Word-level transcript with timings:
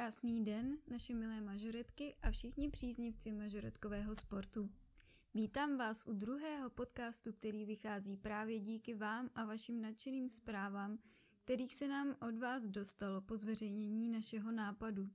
Krásný 0.00 0.44
den, 0.44 0.78
naše 0.86 1.14
milé 1.14 1.40
mažoretky 1.40 2.14
a 2.22 2.30
všichni 2.30 2.70
příznivci 2.70 3.32
mažoretkového 3.32 4.14
sportu. 4.14 4.70
Vítám 5.34 5.76
vás 5.76 6.06
u 6.06 6.12
druhého 6.12 6.70
podcastu, 6.70 7.32
který 7.32 7.64
vychází 7.64 8.16
právě 8.16 8.60
díky 8.60 8.94
vám 8.94 9.30
a 9.34 9.44
vašim 9.44 9.80
nadšeným 9.80 10.30
zprávám, 10.30 10.98
kterých 11.44 11.74
se 11.74 11.88
nám 11.88 12.16
od 12.28 12.38
vás 12.38 12.62
dostalo 12.62 13.20
po 13.20 13.36
zveřejnění 13.36 14.08
našeho 14.08 14.52
nápadu. 14.52 15.10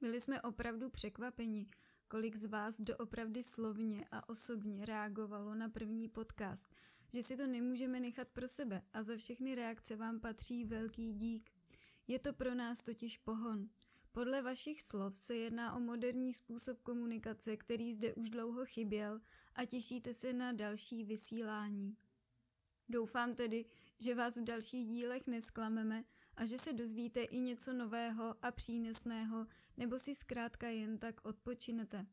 Byli 0.00 0.20
jsme 0.20 0.42
opravdu 0.42 0.90
překvapeni, 0.90 1.66
kolik 2.08 2.36
z 2.36 2.44
vás 2.44 2.80
doopravdy 2.80 3.42
slovně 3.42 4.04
a 4.10 4.28
osobně 4.28 4.86
reagovalo 4.86 5.54
na 5.54 5.68
první 5.68 6.08
podcast, 6.08 6.74
že 7.12 7.22
si 7.22 7.36
to 7.36 7.46
nemůžeme 7.46 8.00
nechat 8.00 8.28
pro 8.28 8.48
sebe 8.48 8.82
a 8.92 9.02
za 9.02 9.16
všechny 9.16 9.54
reakce 9.54 9.96
vám 9.96 10.20
patří 10.20 10.64
velký 10.64 11.14
dík. 11.14 11.50
Je 12.06 12.18
to 12.18 12.32
pro 12.32 12.54
nás 12.54 12.82
totiž 12.82 13.18
pohon. 13.18 13.68
Podle 14.12 14.42
vašich 14.42 14.82
slov 14.82 15.18
se 15.18 15.34
jedná 15.34 15.74
o 15.74 15.80
moderní 15.80 16.32
způsob 16.32 16.82
komunikace, 16.82 17.56
který 17.56 17.92
zde 17.92 18.14
už 18.14 18.30
dlouho 18.30 18.66
chyběl 18.66 19.20
a 19.54 19.64
těšíte 19.64 20.14
se 20.14 20.32
na 20.32 20.52
další 20.52 21.04
vysílání. 21.04 21.96
Doufám 22.88 23.34
tedy, 23.34 23.64
že 23.98 24.14
vás 24.14 24.36
v 24.36 24.44
dalších 24.44 24.86
dílech 24.86 25.26
nesklameme 25.26 26.04
a 26.36 26.46
že 26.46 26.58
se 26.58 26.72
dozvíte 26.72 27.22
i 27.22 27.40
něco 27.40 27.72
nového 27.72 28.34
a 28.42 28.50
přínosného, 28.50 29.46
nebo 29.76 29.98
si 29.98 30.14
zkrátka 30.14 30.68
jen 30.68 30.98
tak 30.98 31.20
odpočinete. 31.26 32.06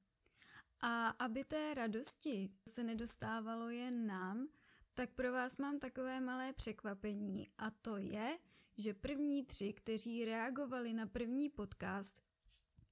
A 0.82 1.08
aby 1.08 1.44
té 1.44 1.74
radosti 1.74 2.50
se 2.68 2.84
nedostávalo 2.84 3.70
jen 3.70 4.08
nám, 4.08 4.48
tak 4.94 5.10
pro 5.10 5.32
vás 5.32 5.58
mám 5.58 5.80
takové 5.80 6.22
malé 6.22 6.54
překvapení 6.54 7.48
a 7.58 7.70
to 7.70 7.98
je, 7.98 8.38
že 8.78 8.94
první 8.94 9.46
tři, 9.46 9.74
kteří 9.74 10.26
reagovali 10.26 10.94
na 10.94 11.08
první 11.08 11.50
podcast, 11.50 12.24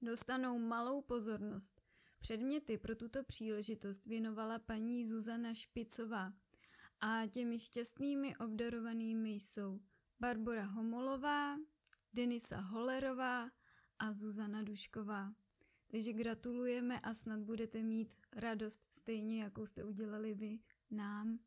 dostanou 0.02 0.58
malou 0.58 1.02
pozornost. 1.02 1.80
Předměty 2.20 2.78
pro 2.78 2.96
tuto 2.96 3.24
příležitost 3.24 4.06
věnovala 4.06 4.58
paní 4.58 5.04
Zuzana 5.04 5.54
Špicová 5.54 6.32
a 7.00 7.26
těmi 7.26 7.58
šťastnými 7.58 8.36
obdarovanými 8.36 9.30
jsou 9.30 9.80
Barbara 10.20 10.64
Homolová, 10.64 11.56
Denisa 12.12 12.60
Holerová 12.60 13.50
a 13.98 14.12
Zuzana 14.12 14.62
Dušková. 14.62 15.32
Takže 15.86 16.12
gratulujeme 16.12 17.00
a 17.00 17.14
snad 17.14 17.40
budete 17.40 17.82
mít 17.82 18.14
radost 18.32 18.80
stejně, 18.90 19.42
jakou 19.42 19.66
jste 19.66 19.84
udělali 19.84 20.34
vy 20.34 20.58
nám. 20.90 21.38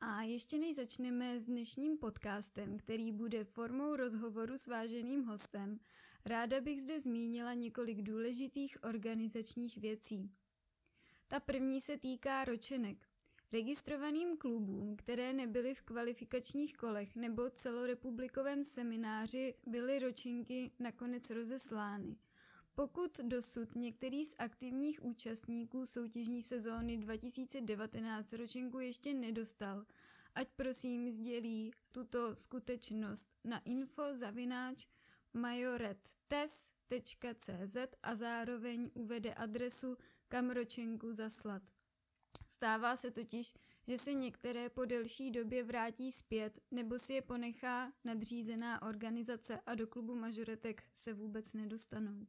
A 0.00 0.22
ještě 0.22 0.58
než 0.58 0.76
začneme 0.76 1.40
s 1.40 1.46
dnešním 1.46 1.98
podcastem, 1.98 2.78
který 2.78 3.12
bude 3.12 3.44
formou 3.44 3.96
rozhovoru 3.96 4.58
s 4.58 4.66
váženým 4.66 5.24
hostem, 5.24 5.78
ráda 6.24 6.60
bych 6.60 6.80
zde 6.80 7.00
zmínila 7.00 7.54
několik 7.54 8.02
důležitých 8.02 8.84
organizačních 8.84 9.78
věcí. 9.78 10.30
Ta 11.28 11.40
první 11.40 11.80
se 11.80 11.98
týká 11.98 12.44
ročenek. 12.44 13.06
Registrovaným 13.52 14.36
klubům, 14.36 14.96
které 14.96 15.32
nebyly 15.32 15.74
v 15.74 15.82
kvalifikačních 15.82 16.76
kolech 16.76 17.16
nebo 17.16 17.50
celorepublikovém 17.50 18.64
semináři, 18.64 19.54
byly 19.66 19.98
ročenky 19.98 20.70
nakonec 20.78 21.30
rozeslány. 21.30 22.16
Pokud 22.76 23.20
dosud 23.20 23.74
některý 23.74 24.24
z 24.24 24.34
aktivních 24.38 25.04
účastníků 25.04 25.86
soutěžní 25.86 26.42
sezóny 26.42 26.96
2019 26.96 28.32
ročenku 28.32 28.80
ještě 28.80 29.14
nedostal, 29.14 29.84
ať 30.34 30.48
prosím 30.56 31.10
sdělí 31.10 31.72
tuto 31.92 32.36
skutečnost 32.36 33.28
na 33.44 33.58
info 33.58 34.14
zavináč 34.14 34.86
majorettes.cz 35.34 37.76
a 38.02 38.14
zároveň 38.14 38.90
uvede 38.94 39.34
adresu, 39.34 39.96
kam 40.28 40.50
ročenku 40.50 41.14
zaslat. 41.14 41.62
Stává 42.46 42.96
se 42.96 43.10
totiž, 43.10 43.54
že 43.88 43.98
se 43.98 44.14
některé 44.14 44.70
po 44.70 44.84
delší 44.84 45.30
době 45.30 45.64
vrátí 45.64 46.12
zpět 46.12 46.60
nebo 46.70 46.98
si 46.98 47.12
je 47.12 47.22
ponechá 47.22 47.92
nadřízená 48.04 48.82
organizace 48.82 49.60
a 49.66 49.74
do 49.74 49.86
klubu 49.86 50.14
majoretek 50.14 50.82
se 50.92 51.12
vůbec 51.12 51.52
nedostanou. 51.52 52.26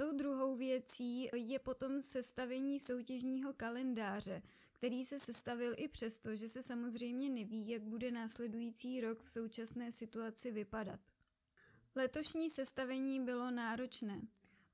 Tou 0.00 0.12
druhou 0.12 0.56
věcí 0.56 1.28
je 1.34 1.58
potom 1.58 2.00
sestavení 2.00 2.80
soutěžního 2.80 3.52
kalendáře, 3.52 4.42
který 4.72 5.04
se 5.04 5.18
sestavil 5.18 5.74
i 5.76 5.88
přesto, 5.88 6.36
že 6.36 6.48
se 6.48 6.62
samozřejmě 6.62 7.30
neví, 7.30 7.68
jak 7.68 7.82
bude 7.82 8.10
následující 8.10 9.00
rok 9.00 9.22
v 9.22 9.30
současné 9.30 9.92
situaci 9.92 10.50
vypadat. 10.50 11.00
Letošní 11.94 12.50
sestavení 12.50 13.24
bylo 13.24 13.50
náročné. 13.50 14.20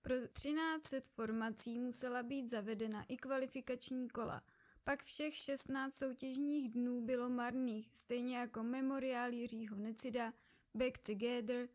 Pro 0.03 0.15
1300 0.33 1.13
formací 1.13 1.79
musela 1.79 2.23
být 2.23 2.51
zavedena 2.51 3.05
i 3.09 3.17
kvalifikační 3.17 4.09
kola. 4.09 4.43
Pak 4.85 5.03
všech 5.03 5.35
16 5.35 5.95
soutěžních 5.95 6.69
dnů 6.69 7.01
bylo 7.01 7.31
marných, 7.31 7.89
stejně 7.93 8.37
jako 8.37 8.63
memoriál 8.63 9.33
Jiřího 9.33 9.77
Necida, 9.77 10.33
Back 10.75 10.99
Together, 10.99 11.69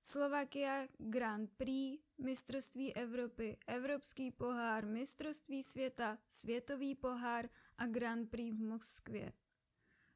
Slovakia 0.00 0.88
Grand 0.98 1.50
Prix, 1.56 2.07
mistrovství 2.18 2.94
Evropy, 2.94 3.56
Evropský 3.66 4.30
pohár, 4.30 4.86
mistrovství 4.86 5.62
světa, 5.62 6.18
světový 6.26 6.94
pohár 6.94 7.48
a 7.78 7.86
Grand 7.86 8.30
Prix 8.30 8.56
v 8.56 8.60
Moskvě. 8.60 9.32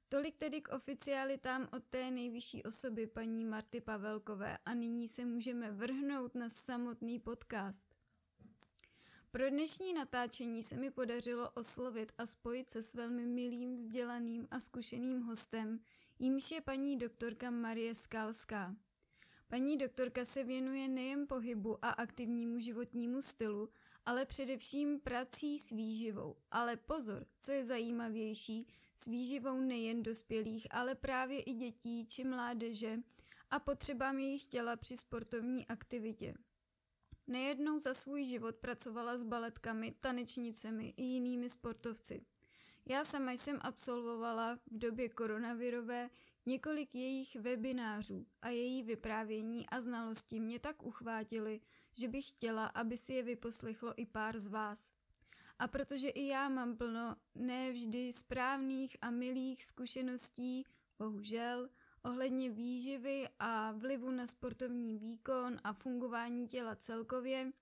Tolik 0.08 0.36
tedy 0.36 0.60
k 0.60 0.74
oficialitám 0.74 1.68
od 1.72 1.84
té 1.84 2.10
nejvyšší 2.10 2.62
osoby 2.62 3.06
paní 3.06 3.44
Marty 3.44 3.80
Pavelkové 3.80 4.58
a 4.64 4.74
nyní 4.74 5.08
se 5.08 5.24
můžeme 5.24 5.70
vrhnout 5.70 6.34
na 6.34 6.48
samotný 6.48 7.18
podcast. 7.18 7.88
Pro 9.30 9.50
dnešní 9.50 9.94
natáčení 9.94 10.62
se 10.62 10.76
mi 10.76 10.90
podařilo 10.90 11.50
oslovit 11.50 12.12
a 12.18 12.26
spojit 12.26 12.70
se 12.70 12.82
s 12.82 12.94
velmi 12.94 13.26
milým, 13.26 13.74
vzdělaným 13.74 14.48
a 14.50 14.60
zkušeným 14.60 15.20
hostem, 15.20 15.80
jímž 16.18 16.50
je 16.50 16.60
paní 16.60 16.96
doktorka 16.96 17.50
Marie 17.50 17.94
Skalská. 17.94 18.76
Paní 19.52 19.76
doktorka 19.76 20.24
se 20.24 20.44
věnuje 20.44 20.88
nejen 20.88 21.26
pohybu 21.26 21.84
a 21.84 21.88
aktivnímu 21.88 22.58
životnímu 22.58 23.22
stylu, 23.22 23.68
ale 24.06 24.26
především 24.26 25.00
prací 25.00 25.58
s 25.58 25.70
výživou. 25.70 26.36
Ale 26.50 26.76
pozor, 26.76 27.26
co 27.40 27.52
je 27.52 27.64
zajímavější, 27.64 28.66
s 28.94 29.06
výživou 29.06 29.60
nejen 29.60 30.02
dospělých, 30.02 30.66
ale 30.70 30.94
právě 30.94 31.40
i 31.42 31.52
dětí 31.52 32.06
či 32.06 32.24
mládeže 32.24 32.98
a 33.50 33.58
potřebám 33.58 34.18
jejich 34.18 34.46
těla 34.46 34.76
při 34.76 34.96
sportovní 34.96 35.66
aktivitě. 35.66 36.34
Nejednou 37.26 37.78
za 37.78 37.94
svůj 37.94 38.24
život 38.24 38.56
pracovala 38.56 39.16
s 39.16 39.22
baletkami, 39.22 39.94
tanečnicemi 39.98 40.94
i 40.96 41.02
jinými 41.02 41.50
sportovci. 41.50 42.24
Já 42.86 43.04
sama 43.04 43.32
jsem 43.32 43.58
absolvovala 43.62 44.58
v 44.70 44.78
době 44.78 45.08
koronavirové 45.08 46.10
Několik 46.46 46.94
jejich 46.94 47.36
webinářů 47.36 48.26
a 48.42 48.48
její 48.48 48.82
vyprávění 48.82 49.68
a 49.68 49.80
znalosti 49.80 50.40
mě 50.40 50.58
tak 50.58 50.82
uchvátily, 50.82 51.60
že 51.98 52.08
bych 52.08 52.30
chtěla, 52.30 52.66
aby 52.66 52.96
si 52.96 53.12
je 53.12 53.22
vyposlechlo 53.22 53.92
i 53.96 54.06
pár 54.06 54.38
z 54.38 54.48
vás. 54.48 54.92
A 55.58 55.68
protože 55.68 56.08
i 56.08 56.26
já 56.26 56.48
mám 56.48 56.76
plno 56.76 57.16
nevždy 57.34 58.12
správných 58.12 58.96
a 59.00 59.10
milých 59.10 59.64
zkušeností, 59.64 60.64
bohužel, 60.98 61.68
ohledně 62.04 62.50
výživy 62.50 63.28
a 63.38 63.72
vlivu 63.72 64.10
na 64.10 64.26
sportovní 64.26 64.96
výkon 64.96 65.60
a 65.64 65.72
fungování 65.72 66.46
těla 66.46 66.76
celkově, 66.76 67.52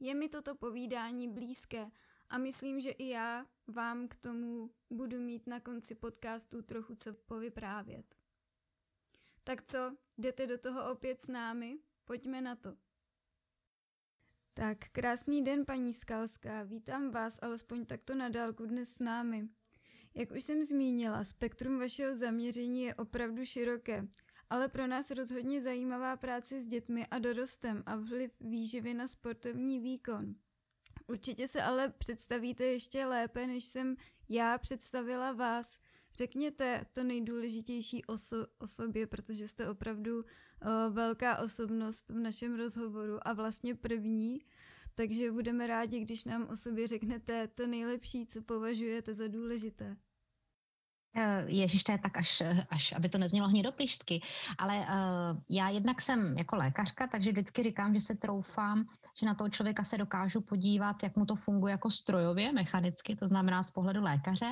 je 0.00 0.14
mi 0.14 0.28
toto 0.28 0.54
povídání 0.54 1.28
blízké 1.28 1.90
a 2.28 2.38
myslím, 2.38 2.80
že 2.80 2.90
i 2.90 3.08
já 3.08 3.46
vám 3.66 4.08
k 4.08 4.16
tomu 4.16 4.70
budu 4.90 5.20
mít 5.20 5.46
na 5.46 5.60
konci 5.60 5.94
podcastu 5.94 6.62
trochu 6.62 6.94
co 6.94 7.14
povyprávět. 7.14 8.17
Tak 9.48 9.62
co, 9.62 9.96
jdete 10.18 10.46
do 10.46 10.58
toho 10.58 10.90
opět 10.90 11.20
s 11.20 11.28
námi? 11.28 11.78
Pojďme 12.04 12.40
na 12.40 12.56
to. 12.56 12.76
Tak, 14.54 14.78
krásný 14.92 15.44
den, 15.44 15.64
paní 15.64 15.92
Skalská. 15.92 16.62
Vítám 16.62 17.10
vás 17.10 17.38
alespoň 17.42 17.86
takto 17.86 18.14
na 18.14 18.28
dálku 18.28 18.66
dnes 18.66 18.94
s 18.94 18.98
námi. 18.98 19.48
Jak 20.14 20.30
už 20.30 20.44
jsem 20.44 20.64
zmínila, 20.64 21.24
spektrum 21.24 21.78
vašeho 21.78 22.14
zaměření 22.14 22.82
je 22.82 22.94
opravdu 22.94 23.44
široké, 23.44 24.08
ale 24.50 24.68
pro 24.68 24.86
nás 24.86 25.10
rozhodně 25.10 25.60
zajímavá 25.60 26.16
práce 26.16 26.60
s 26.60 26.66
dětmi 26.66 27.06
a 27.06 27.18
dorostem 27.18 27.82
a 27.86 27.96
vliv 27.96 28.40
výživy 28.40 28.94
na 28.94 29.08
sportovní 29.08 29.80
výkon. 29.80 30.34
Určitě 31.06 31.48
se 31.48 31.62
ale 31.62 31.88
představíte 31.88 32.64
ještě 32.64 33.06
lépe, 33.06 33.46
než 33.46 33.64
jsem 33.64 33.96
já 34.28 34.58
představila 34.58 35.32
vás. 35.32 35.78
Řekněte 36.18 36.84
to 36.92 37.04
nejdůležitější 37.04 38.04
oso- 38.04 38.46
o 38.58 38.66
sobě, 38.66 39.06
protože 39.06 39.48
jste 39.48 39.68
opravdu 39.68 40.20
o, 40.20 40.90
velká 40.90 41.38
osobnost 41.38 42.10
v 42.10 42.14
našem 42.14 42.56
rozhovoru 42.56 43.28
a 43.28 43.32
vlastně 43.32 43.74
první, 43.74 44.38
takže 44.94 45.32
budeme 45.32 45.66
rádi, 45.66 46.00
když 46.00 46.24
nám 46.24 46.46
o 46.48 46.56
sobě 46.56 46.88
řeknete 46.88 47.48
to 47.48 47.66
nejlepší, 47.66 48.26
co 48.26 48.42
považujete 48.42 49.14
za 49.14 49.28
důležité. 49.28 49.96
Eh, 51.16 51.44
Ježíš, 51.46 51.82
to 51.82 51.92
je 51.92 51.98
tak 51.98 52.16
až, 52.16 52.42
až 52.70 52.92
aby 52.92 53.08
to 53.08 53.18
neznělo 53.18 53.48
hnědoplížsky. 53.48 54.20
Ale 54.58 54.76
uh, 54.78 54.86
já 55.48 55.68
jednak 55.68 56.02
jsem 56.02 56.38
jako 56.38 56.56
lékařka, 56.56 57.06
takže 57.06 57.30
vždycky 57.32 57.62
říkám, 57.62 57.94
že 57.94 58.00
se 58.00 58.14
troufám, 58.14 58.88
že 59.20 59.26
na 59.26 59.34
toho 59.34 59.50
člověka 59.50 59.84
se 59.84 59.98
dokážu 59.98 60.40
podívat, 60.40 61.02
jak 61.02 61.16
mu 61.16 61.26
to 61.26 61.36
funguje 61.36 61.70
jako 61.70 61.90
strojově, 61.90 62.52
mechanicky, 62.52 63.16
to 63.16 63.28
znamená 63.28 63.62
z 63.62 63.70
pohledu 63.70 64.02
lékaře. 64.02 64.50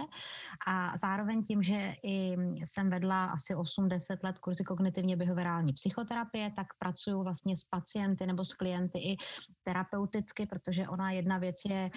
A 0.66 0.96
zároveň 0.96 1.42
tím, 1.42 1.62
že 1.62 1.92
i 2.02 2.36
jsem 2.64 2.90
vedla 2.90 3.24
asi 3.24 3.54
8-10 3.54 3.98
let 4.22 4.38
kurzy 4.38 4.64
kognitivně 4.64 5.16
behaviorální 5.16 5.72
psychoterapie, 5.72 6.52
tak 6.56 6.66
pracuju 6.78 7.22
vlastně 7.22 7.56
s 7.56 7.64
pacienty 7.64 8.26
nebo 8.26 8.44
s 8.44 8.54
klienty 8.54 8.98
i 8.98 9.16
terapeuticky, 9.64 10.46
protože 10.46 10.88
ona 10.88 11.10
jedna 11.10 11.38
věc 11.38 11.56
je 11.66 11.90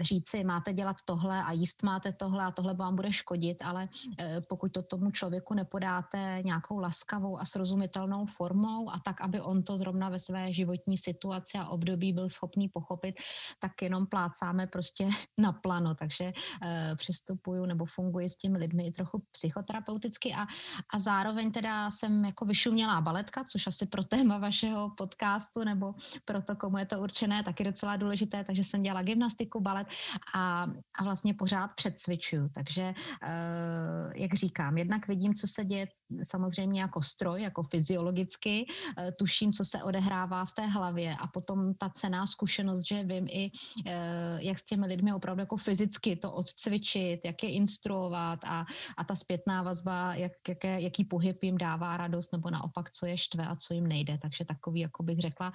říci, 0.00 0.44
máte 0.44 0.72
dělat 0.72 0.96
tohle 1.04 1.42
a 1.42 1.52
jíst 1.52 1.82
máte 1.82 2.12
tohle 2.12 2.44
a 2.44 2.50
tohle 2.50 2.74
vám 2.74 2.96
bude 2.96 3.12
škodit, 3.12 3.56
ale 3.64 3.88
Eh, 4.18 4.40
pokud 4.48 4.72
to 4.72 4.82
tomu 4.82 5.10
člověku 5.10 5.54
nepodáte 5.54 6.40
nějakou 6.44 6.78
laskavou 6.78 7.38
a 7.38 7.44
srozumitelnou 7.44 8.26
formou 8.26 8.90
a 8.90 8.98
tak, 9.04 9.20
aby 9.20 9.40
on 9.40 9.62
to 9.62 9.76
zrovna 9.76 10.08
ve 10.08 10.18
své 10.18 10.52
životní 10.52 10.96
situaci 10.96 11.58
a 11.58 11.68
období 11.68 11.87
byl 11.96 12.28
schopný 12.28 12.68
pochopit, 12.68 13.14
tak 13.58 13.72
jenom 13.82 14.06
plácáme 14.06 14.66
prostě 14.66 15.08
na 15.38 15.52
plano. 15.52 15.94
Takže 15.94 16.32
eh, 16.62 16.96
přistupuju 16.96 17.66
nebo 17.66 17.84
funguji 17.84 18.28
s 18.28 18.36
těmi 18.36 18.58
lidmi 18.58 18.86
i 18.86 18.92
trochu 18.92 19.22
psychoterapeuticky 19.30 20.34
a, 20.34 20.46
a 20.94 20.98
zároveň 20.98 21.52
teda 21.52 21.90
jsem 21.90 22.24
jako 22.24 22.44
vyšumělá 22.44 23.00
baletka, 23.00 23.44
což 23.44 23.66
asi 23.66 23.86
pro 23.86 24.04
téma 24.04 24.38
vašeho 24.38 24.90
podcastu 24.96 25.64
nebo 25.64 25.94
pro 26.24 26.42
to, 26.42 26.56
komu 26.56 26.78
je 26.78 26.86
to 26.86 27.00
určené, 27.00 27.42
taky 27.42 27.64
docela 27.64 27.96
důležité, 27.96 28.44
takže 28.44 28.64
jsem 28.64 28.82
dělala 28.82 29.02
gymnastiku, 29.02 29.60
balet 29.60 29.86
a, 30.34 30.66
a 30.98 31.04
vlastně 31.04 31.34
pořád 31.34 31.68
předcvičuju. 31.68 32.48
Takže 32.54 32.94
Eh, 33.22 34.12
jak 34.22 34.34
říkám, 34.34 34.78
jednak 34.78 35.08
vidím, 35.08 35.34
co 35.34 35.46
se 35.46 35.64
děje 35.64 35.86
samozřejmě 36.22 36.80
jako 36.80 37.02
stroj, 37.02 37.42
jako 37.42 37.62
fyziologicky, 37.62 38.66
eh, 38.98 39.12
tuším, 39.12 39.52
co 39.52 39.64
se 39.64 39.82
odehrává 39.82 40.44
v 40.44 40.52
té 40.52 40.66
hlavě 40.66 41.16
a 41.16 41.26
potom 41.26 41.74
ta 41.74 41.88
cená 41.88 42.26
zkušenost, 42.26 42.86
že 42.86 43.04
vím 43.04 43.26
i, 43.30 43.50
eh, 43.86 44.38
jak 44.40 44.58
s 44.58 44.64
těmi 44.64 44.86
lidmi 44.86 45.12
opravdu 45.12 45.40
jako 45.40 45.56
fyzicky 45.56 46.16
to 46.16 46.32
odcvičit, 46.32 47.20
jak 47.24 47.42
je 47.42 47.50
instruovat 47.52 48.40
a, 48.44 48.66
a 48.96 49.04
ta 49.04 49.14
zpětná 49.14 49.62
vazba, 49.62 50.14
jak, 50.14 50.32
jaké, 50.48 50.80
jaký 50.80 51.04
pohyb 51.04 51.42
jim 51.42 51.58
dává 51.58 51.96
radost 51.96 52.32
nebo 52.32 52.50
naopak, 52.50 52.90
co 52.90 53.06
je 53.06 53.16
štve 53.16 53.46
a 53.46 53.56
co 53.56 53.74
jim 53.74 53.86
nejde. 53.86 54.18
Takže 54.22 54.44
takový, 54.44 54.80
jako 54.80 55.02
bych 55.02 55.18
řekla, 55.18 55.52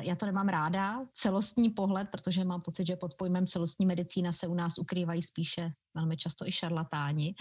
já 0.00 0.16
to 0.16 0.26
nemám 0.26 0.48
ráda, 0.48 1.06
celostní 1.14 1.70
pohled, 1.70 2.08
protože 2.08 2.44
mám 2.44 2.60
pocit, 2.60 2.86
že 2.86 2.96
pod 2.96 3.14
pojmem 3.14 3.46
celostní 3.46 3.86
medicína 3.86 4.32
se 4.32 4.46
u 4.46 4.54
nás 4.54 4.78
ukrývají 4.78 5.22
spíše 5.22 5.72
velmi 5.96 6.16
často 6.16 6.46
i 6.48 6.52
šarlatáni, 6.52 7.34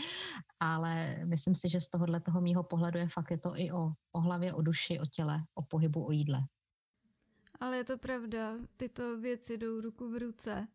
ale 0.59 1.19
myslím 1.25 1.55
si, 1.55 1.69
že 1.69 1.81
z 1.81 1.89
tohohle 1.89 2.19
toho 2.19 2.34
mýho 2.41 2.63
pohledu 2.63 2.99
je 2.99 3.07
fakt 3.07 3.31
je 3.31 3.37
to 3.37 3.59
i 3.59 3.71
o, 3.71 3.91
o 4.11 4.19
hlavě, 4.19 4.53
o 4.53 4.61
duši, 4.61 4.99
o 4.99 5.05
těle, 5.05 5.39
o 5.55 5.61
pohybu, 5.61 6.05
o 6.05 6.11
jídle. 6.11 6.39
Ale 7.59 7.77
je 7.77 7.83
to 7.83 7.97
pravda, 7.97 8.53
tyto 8.77 9.17
věci 9.17 9.57
jdou 9.57 9.81
ruku 9.81 10.09
v 10.09 10.17
ruce 10.17 10.67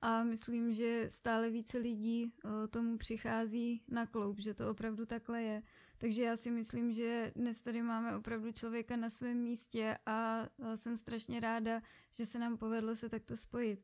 a 0.00 0.22
myslím, 0.22 0.74
že 0.74 1.04
stále 1.08 1.50
více 1.50 1.78
lidí 1.78 2.32
tomu 2.70 2.98
přichází 2.98 3.82
na 3.88 4.06
kloup, 4.06 4.40
že 4.40 4.54
to 4.54 4.70
opravdu 4.70 5.06
takhle 5.06 5.42
je. 5.42 5.62
Takže 5.98 6.22
já 6.22 6.36
si 6.36 6.50
myslím, 6.50 6.92
že 6.92 7.32
dnes 7.36 7.62
tady 7.62 7.82
máme 7.82 8.16
opravdu 8.16 8.52
člověka 8.52 8.96
na 8.96 9.10
svém 9.10 9.36
místě 9.36 9.98
a 10.06 10.46
jsem 10.74 10.96
strašně 10.96 11.40
ráda, 11.40 11.80
že 12.10 12.26
se 12.26 12.38
nám 12.38 12.56
povedlo 12.56 12.96
se 12.96 13.08
takto 13.08 13.36
spojit. 13.36 13.80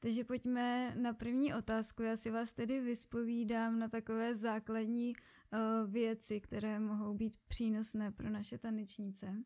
Takže 0.00 0.24
pojďme 0.24 0.94
na 0.96 1.12
první 1.12 1.54
otázku. 1.54 2.02
Já 2.02 2.16
si 2.16 2.30
vás 2.30 2.52
tedy 2.52 2.80
vyspovídám 2.80 3.78
na 3.78 3.88
takové 3.88 4.34
základní 4.34 5.12
věci, 5.86 6.40
které 6.40 6.80
mohou 6.80 7.14
být 7.14 7.36
přínosné 7.48 8.12
pro 8.12 8.30
naše 8.30 8.58
tanečnice. 8.58 9.36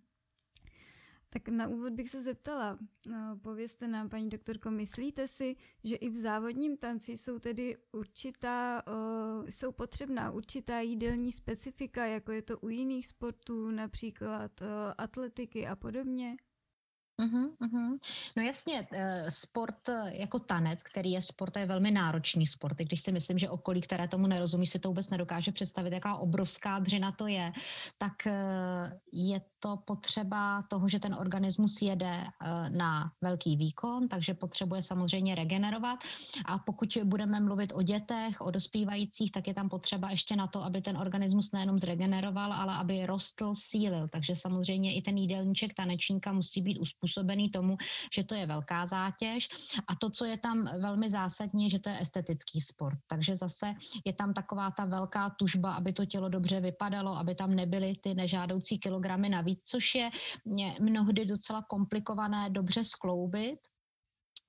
Tak 1.33 1.49
na 1.49 1.69
úvod 1.69 1.93
bych 1.93 2.11
se 2.11 2.23
zeptala, 2.23 2.79
no, 3.09 3.39
povězte 3.43 3.89
nám, 3.89 4.09
paní 4.09 4.29
doktorko, 4.29 4.71
myslíte 4.71 5.29
si, 5.29 5.57
že 5.85 5.97
i 5.97 6.11
v 6.11 6.15
závodním 6.15 6.77
tanci 6.77 7.17
jsou 7.17 7.39
tedy 7.39 7.77
určitá, 7.93 8.83
uh, 8.87 9.47
jsou 9.49 9.73
potřebná 9.73 10.31
určitá 10.31 10.81
jídelní 10.81 11.33
specifika, 11.33 12.07
jako 12.07 12.33
je 12.33 12.43
to 12.43 12.59
u 12.59 12.69
jiných 12.69 13.07
sportů, 13.07 13.71
například 13.71 14.63
atletiky 14.99 15.67
a 15.67 15.77
podobně? 15.77 16.37
Uh-huh, 17.21 17.53
uh-huh. 17.61 17.99
No 18.37 18.43
jasně, 18.43 18.87
eh, 18.93 19.31
sport 19.31 19.89
eh, 19.89 20.17
jako 20.17 20.39
tanec, 20.39 20.83
který 20.83 21.13
je 21.13 21.23
sport, 21.23 21.57
je 21.57 21.67
velmi 21.67 21.91
náročný 21.91 22.47
sport. 22.47 22.81
I 22.81 22.85
když 22.85 23.01
si 23.01 23.13
myslím, 23.13 23.39
že 23.39 23.49
okolí, 23.49 23.81
které 23.81 24.09
tomu 24.09 24.27
nerozumí, 24.27 24.67
si 24.67 24.79
to 24.79 24.89
vůbec 24.89 25.11
nedokáže 25.11 25.53
představit, 25.53 25.93
jaká 25.93 26.17
obrovská 26.17 26.79
dřina 26.79 27.13
to 27.13 27.27
je, 27.27 27.53
tak 27.99 28.27
eh, 28.27 29.01
je 29.13 29.41
to 29.61 29.77
potřeba 29.77 30.63
toho, 30.63 30.89
že 30.89 31.01
ten 31.01 31.15
organismus 31.15 31.83
jede 31.83 32.25
na 32.69 33.13
velký 33.21 33.57
výkon, 33.57 34.09
takže 34.09 34.35
potřebuje 34.35 34.83
samozřejmě 34.83 35.35
regenerovat. 35.35 35.99
A 36.45 36.59
pokud 36.59 36.99
budeme 37.05 37.41
mluvit 37.41 37.73
o 37.75 37.83
dětech, 37.83 38.41
o 38.41 38.51
dospívajících, 38.51 39.33
tak 39.33 39.49
je 39.49 39.55
tam 39.55 39.69
potřeba 39.69 40.11
ještě 40.11 40.37
na 40.37 40.47
to, 40.47 40.65
aby 40.65 40.83
ten 40.83 40.97
organismus 40.97 41.53
nejenom 41.53 41.79
zregeneroval, 41.79 42.53
ale 42.53 42.75
aby 42.75 43.07
rostl, 43.07 43.55
sílil. 43.55 44.09
Takže 44.09 44.37
samozřejmě 44.37 44.95
i 44.95 45.03
ten 45.03 45.17
jídelníček 45.17 45.75
tanečníka 45.75 46.33
musí 46.33 46.63
být 46.63 46.79
uspůsobený 46.79 47.51
tomu, 47.51 47.77
že 48.15 48.25
to 48.25 48.35
je 48.35 48.47
velká 48.47 48.87
zátěž 48.87 49.49
a 49.89 49.95
to, 49.95 50.11
co 50.11 50.25
je 50.25 50.39
tam 50.39 50.65
velmi 50.81 51.11
zásadní, 51.11 51.71
že 51.71 51.79
to 51.79 51.89
je 51.89 52.01
estetický 52.01 52.61
sport. 52.61 52.99
Takže 53.07 53.37
zase 53.37 53.75
je 54.05 54.13
tam 54.13 54.35
taková 54.35 54.71
ta 54.71 54.85
velká 54.85 55.31
tužba, 55.31 55.73
aby 55.73 55.93
to 55.93 56.05
tělo 56.07 56.29
dobře 56.29 56.61
vypadalo, 56.61 57.17
aby 57.17 57.35
tam 57.35 57.55
nebyly 57.55 57.97
ty 58.01 58.15
nežádoucí 58.15 58.79
kilogramy 58.79 59.29
navíc, 59.29 59.50
což 59.65 59.95
je 59.95 60.11
mnohdy 60.81 61.25
docela 61.25 61.63
komplikované 61.63 62.51
dobře 62.51 62.85
skloubit, 62.85 63.59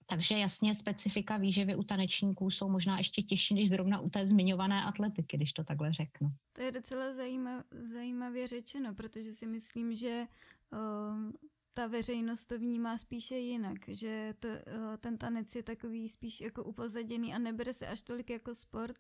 takže 0.06 0.38
jasně 0.38 0.76
specifika 0.76 1.38
výživy 1.38 1.76
u 1.76 1.84
tanečníků 1.84 2.50
jsou 2.50 2.70
možná 2.70 2.98
ještě 2.98 3.22
těžší 3.22 3.56
než 3.56 3.70
zrovna 3.70 4.00
u 4.00 4.10
té 4.10 4.26
zmiňované 4.26 4.84
atletiky, 4.84 5.38
když 5.38 5.54
to 5.54 5.64
takhle 5.64 5.94
řeknu. 5.94 6.30
To 6.54 6.62
je 6.62 6.72
docela 6.72 7.14
zajímav, 7.14 7.64
zajímavě 7.72 8.48
řečeno, 8.48 8.94
protože 8.94 9.32
si 9.32 9.48
myslím, 9.48 9.96
že 9.96 10.28
uh, 10.74 11.32
ta 11.74 11.88
veřejnost 11.88 12.46
to 12.46 12.58
vnímá 12.58 12.98
spíše 12.98 13.36
jinak, 13.36 13.78
že 13.88 14.34
to, 14.40 14.48
eh, 14.48 14.98
ten 15.00 15.18
tanec 15.18 15.56
je 15.56 15.64
takový 15.64 16.10
spíš 16.10 16.42
jako 16.42 16.64
upozaděný 16.64 17.34
a 17.34 17.40
nebere 17.40 17.74
se 17.74 17.88
až 17.88 18.04
tolik 18.04 18.30
jako 18.30 18.56
sport 18.56 19.00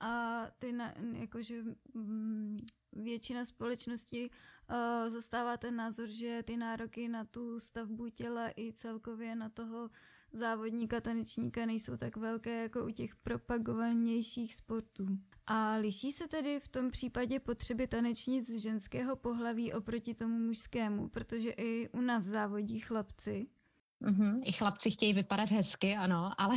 a 0.00 0.42
ty 0.58 0.72
na, 0.72 0.94
jakože 1.20 1.62
mm, 1.94 2.58
většina 2.92 3.44
společnosti 3.44 4.30
uh, 4.70 5.10
zastává 5.10 5.56
ten 5.56 5.76
názor, 5.76 6.08
že 6.10 6.42
ty 6.42 6.56
nároky 6.56 7.08
na 7.08 7.24
tu 7.24 7.60
stavbu 7.60 8.08
těla 8.08 8.50
i 8.56 8.72
celkově 8.72 9.34
na 9.34 9.48
toho 9.48 9.90
závodníka, 10.32 11.00
tanečníka 11.00 11.66
nejsou 11.66 11.96
tak 11.96 12.16
velké 12.16 12.62
jako 12.62 12.86
u 12.86 12.90
těch 12.90 13.16
propagovanějších 13.16 14.54
sportů. 14.54 15.06
A 15.46 15.74
liší 15.74 16.12
se 16.12 16.28
tedy 16.28 16.60
v 16.60 16.68
tom 16.68 16.90
případě 16.90 17.40
potřeby 17.40 17.86
tanečnic 17.86 18.62
ženského 18.62 19.16
pohlaví 19.16 19.72
oproti 19.72 20.14
tomu 20.14 20.38
mužskému, 20.38 21.08
protože 21.08 21.50
i 21.50 21.88
u 21.88 22.00
nás 22.00 22.24
závodí 22.24 22.80
chlapci. 22.80 23.46
Mm-hmm. 24.02 24.40
I 24.44 24.52
chlapci 24.52 24.90
chtějí 24.90 25.12
vypadat 25.12 25.50
hezky, 25.50 25.96
ano, 25.96 26.30
ale 26.38 26.54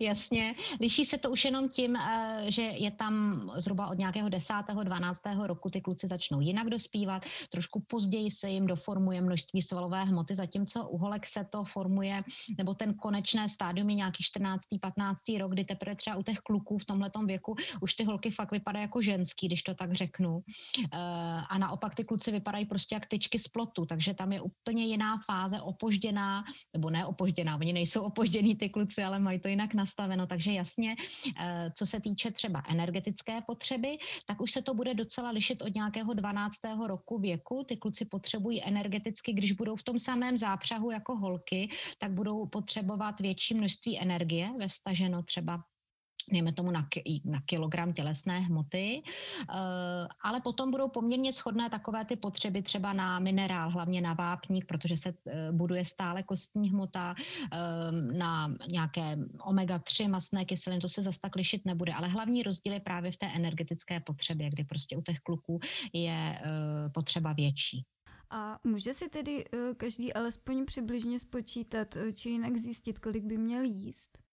jasně, 0.00 0.54
liší 0.80 1.04
se 1.04 1.18
to 1.18 1.30
už 1.30 1.44
jenom 1.44 1.68
tím, 1.68 1.96
eh, 1.96 2.44
že 2.48 2.62
je 2.62 2.90
tam 2.90 3.42
zhruba 3.56 3.86
od 3.86 3.98
nějakého 3.98 4.28
10. 4.28 4.54
12. 4.84 5.20
roku 5.46 5.70
ty 5.70 5.80
kluci 5.80 6.06
začnou 6.06 6.40
jinak 6.40 6.68
dospívat, 6.68 7.22
trošku 7.52 7.84
později 7.88 8.30
se 8.30 8.50
jim 8.50 8.66
doformuje 8.66 9.20
množství 9.20 9.62
svalové 9.62 10.04
hmoty, 10.04 10.34
zatímco 10.34 10.88
u 10.88 10.98
holek 10.98 11.26
se 11.26 11.44
to 11.44 11.64
formuje, 11.64 12.22
nebo 12.58 12.74
ten 12.74 12.94
konečné 12.94 13.48
stádium 13.48 13.90
je 13.90 13.94
nějaký 13.94 14.22
14. 14.22 14.62
15. 14.80 15.18
rok, 15.38 15.52
kdy 15.52 15.64
teprve 15.64 15.96
třeba 15.96 16.16
u 16.16 16.22
těch 16.22 16.38
kluků 16.38 16.78
v 16.78 16.84
tomhle 16.84 17.10
věku 17.26 17.56
už 17.80 17.94
ty 17.94 18.04
holky 18.04 18.30
fakt 18.30 18.52
vypadají 18.52 18.82
jako 18.82 19.02
ženský, 19.02 19.46
když 19.46 19.62
to 19.62 19.74
tak 19.74 19.92
řeknu. 19.92 20.40
Eh, 20.92 20.98
a 21.48 21.58
naopak 21.58 21.94
ty 21.94 22.04
kluci 22.04 22.32
vypadají 22.32 22.64
prostě 22.66 22.94
jak 22.94 23.06
tyčky 23.06 23.38
z 23.38 23.48
plotu, 23.48 23.86
takže 23.86 24.14
tam 24.14 24.32
je 24.32 24.40
úplně 24.40 24.84
jiná 24.84 25.18
fáze, 25.26 25.60
opožděná, 25.60 26.44
nebo 26.78 26.90
ne 26.90 27.06
opožděná, 27.06 27.56
oni 27.56 27.72
nejsou 27.72 28.02
opoždění 28.02 28.56
ty 28.56 28.68
kluci, 28.68 29.02
ale 29.02 29.18
mají 29.18 29.40
to 29.40 29.48
jinak 29.48 29.74
nastaveno, 29.74 30.26
takže 30.26 30.52
jasně, 30.52 30.94
eh, 31.40 31.70
co 31.74 31.86
se 31.86 32.00
týče 32.00 32.30
třeba 32.30 32.62
energetické 32.68 33.42
potřeby, 33.46 33.98
tak 34.26 34.40
už 34.40 34.52
se 34.52 34.62
to 34.62 34.74
bude 34.74 34.94
docela 34.94 35.30
lišit 35.30 35.62
od 35.62 35.74
nějakého 35.74 36.14
12. 36.14 36.86
roku 36.86 37.18
věku, 37.18 37.64
ty 37.68 37.76
kluci 37.76 38.04
potřebují 38.04 38.62
energeticky, 38.64 39.32
když 39.32 39.52
budou 39.52 39.76
v 39.76 39.82
tom 39.82 39.98
samém 39.98 40.36
zápřahu 40.36 40.90
jako 40.90 41.16
holky, 41.16 41.68
tak 41.98 42.12
budou 42.12 42.46
potřebovat 42.46 43.20
větší 43.20 43.54
množství 43.54 43.98
energie 43.98 44.50
ve 44.58 44.68
vstaženo 44.68 45.22
třeba 45.22 45.62
dejme 46.32 46.52
tomu 46.52 46.70
na, 46.70 46.88
na 47.24 47.40
kilogram 47.46 47.92
tělesné 47.92 48.40
hmoty, 48.40 49.02
eh, 49.02 49.54
ale 50.22 50.40
potom 50.40 50.70
budou 50.70 50.88
poměrně 50.88 51.32
shodné 51.32 51.70
takové 51.70 52.04
ty 52.04 52.16
potřeby 52.16 52.62
třeba 52.62 52.92
na 52.92 53.18
minerál, 53.18 53.70
hlavně 53.70 54.00
na 54.00 54.14
vápník, 54.14 54.64
protože 54.66 54.96
se 54.96 55.14
eh, 55.26 55.52
buduje 55.52 55.84
stále 55.84 56.22
kostní 56.22 56.70
hmota, 56.70 57.14
eh, 57.18 57.58
na 57.92 58.54
nějaké 58.68 59.16
omega-3 59.38 60.08
masné 60.08 60.44
kyseliny, 60.44 60.80
to 60.80 60.88
se 60.88 61.02
zase 61.02 61.20
tak 61.20 61.36
lišit 61.36 61.66
nebude, 61.66 61.92
ale 61.92 62.08
hlavní 62.08 62.42
rozdíl 62.42 62.72
je 62.72 62.80
právě 62.80 63.12
v 63.12 63.16
té 63.16 63.26
energetické 63.26 64.00
potřebě, 64.00 64.50
kdy 64.50 64.64
prostě 64.64 64.96
u 64.96 65.02
těch 65.02 65.20
kluků 65.20 65.60
je 65.92 66.40
potřeba 66.94 67.32
větší. 67.32 67.84
A 68.30 68.58
může 68.64 68.94
si 68.94 69.08
tedy 69.08 69.44
každý 69.76 70.12
alespoň 70.12 70.64
přibližně 70.64 71.18
spočítat, 71.18 71.96
či 72.14 72.28
jinak 72.28 72.56
zjistit, 72.56 72.98
kolik 72.98 73.24
by 73.24 73.38
měl 73.38 73.62
jíst? 73.62 74.27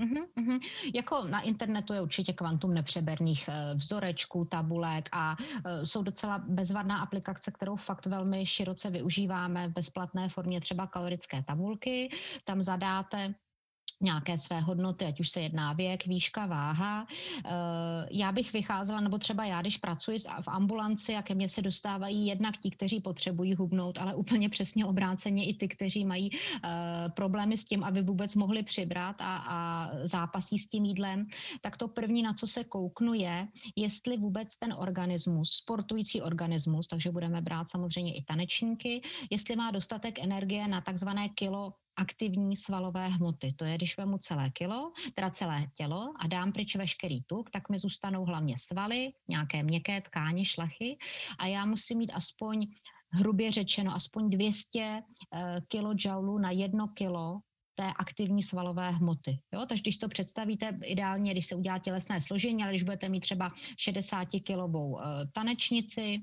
Uhum, 0.00 0.26
uhum. 0.36 0.58
Jako 0.94 1.24
na 1.28 1.40
internetu 1.40 1.92
je 1.92 2.00
určitě 2.00 2.32
kvantum 2.32 2.74
nepřeberných 2.74 3.48
eh, 3.48 3.74
vzorečků, 3.74 4.44
tabulek 4.44 5.08
a 5.12 5.36
eh, 5.66 5.86
jsou 5.86 6.02
docela 6.02 6.38
bezvadná 6.38 6.98
aplikace, 6.98 7.50
kterou 7.50 7.76
fakt 7.76 8.06
velmi 8.06 8.46
široce 8.46 8.90
využíváme 8.90 9.68
v 9.68 9.72
bezplatné 9.72 10.28
formě, 10.28 10.60
třeba 10.60 10.86
kalorické 10.86 11.42
tabulky. 11.42 12.10
Tam 12.44 12.62
zadáte 12.62 13.34
nějaké 14.00 14.38
své 14.38 14.60
hodnoty, 14.60 15.04
ať 15.04 15.20
už 15.20 15.28
se 15.28 15.40
jedná 15.40 15.72
věk, 15.72 16.06
výška, 16.06 16.46
váha. 16.46 17.06
Eh, 17.44 17.50
já 18.10 18.32
bych 18.32 18.52
vycházela, 18.52 19.00
nebo 19.00 19.18
třeba 19.18 19.44
já, 19.44 19.60
když 19.60 19.76
pracuji 19.76 20.18
v 20.18 20.48
ambulanci 20.48 21.16
a 21.16 21.22
ke 21.22 21.34
mně 21.34 21.48
se 21.48 21.62
dostávají 21.62 22.26
jednak 22.26 22.56
ti, 22.56 22.70
kteří 22.70 23.00
potřebují 23.00 23.54
hubnout, 23.54 23.98
ale 23.98 24.14
úplně 24.14 24.48
přesně 24.48 24.86
obráceně 24.86 25.46
i 25.46 25.54
ty, 25.54 25.68
kteří 25.68 26.04
mají 26.04 26.30
eh, 26.32 26.68
problémy 27.16 27.56
s 27.56 27.64
tím, 27.64 27.84
aby 27.84 28.02
vůbec 28.02 28.34
mohli 28.34 28.62
přibrat 28.62 29.16
a, 29.18 29.36
a 29.36 29.90
zápasí 30.04 30.58
s 30.58 30.68
tím 30.68 30.84
jídlem, 30.84 31.26
tak 31.60 31.76
to 31.76 31.88
první, 31.88 32.22
na 32.22 32.32
co 32.32 32.46
se 32.46 32.64
kouknu, 32.64 33.14
je, 33.14 33.48
jestli 33.76 34.16
vůbec 34.16 34.56
ten 34.58 34.72
organismus, 34.72 35.50
sportující 35.50 36.22
organismus, 36.22 36.86
takže 36.86 37.10
budeme 37.10 37.40
brát 37.40 37.70
samozřejmě 37.70 38.14
i 38.14 38.22
tanečníky, 38.22 39.02
jestli 39.30 39.56
má 39.56 39.70
dostatek 39.70 40.18
energie 40.18 40.68
na 40.68 40.80
takzvané 40.80 41.28
kilo 41.28 41.72
aktivní 42.00 42.56
svalové 42.56 43.08
hmoty. 43.08 43.52
To 43.56 43.64
je, 43.64 43.76
když 43.76 43.96
vemu 43.96 44.18
celé 44.18 44.50
kilo, 44.50 44.92
teda 45.14 45.30
celé 45.30 45.66
tělo 45.74 46.12
a 46.18 46.26
dám 46.26 46.52
pryč 46.52 46.76
veškerý 46.76 47.22
tuk, 47.22 47.50
tak 47.50 47.68
mi 47.68 47.78
zůstanou 47.78 48.24
hlavně 48.24 48.54
svaly, 48.58 49.12
nějaké 49.28 49.62
měkké 49.62 50.00
tkáně, 50.00 50.44
šlachy 50.44 50.98
a 51.38 51.46
já 51.46 51.66
musím 51.66 51.98
mít 51.98 52.12
aspoň 52.14 52.66
hrubě 53.12 53.52
řečeno 53.52 53.94
aspoň 53.94 54.30
200 54.30 55.02
kJ 55.68 56.08
na 56.40 56.50
jedno 56.50 56.88
kilo 56.88 57.40
té 57.74 57.92
aktivní 57.98 58.42
svalové 58.42 58.90
hmoty. 58.90 59.38
Jo? 59.52 59.66
Takže 59.68 59.82
když 59.82 59.98
to 59.98 60.08
představíte, 60.08 60.78
ideálně, 60.84 61.32
když 61.32 61.46
se 61.46 61.54
udělá 61.54 61.78
tělesné 61.78 62.20
složení, 62.20 62.62
ale 62.62 62.72
když 62.72 62.82
budete 62.82 63.08
mít 63.08 63.20
třeba 63.20 63.52
60 63.76 64.28
kilovou 64.44 64.90
uh, 64.90 65.02
tanečnici, 65.32 66.18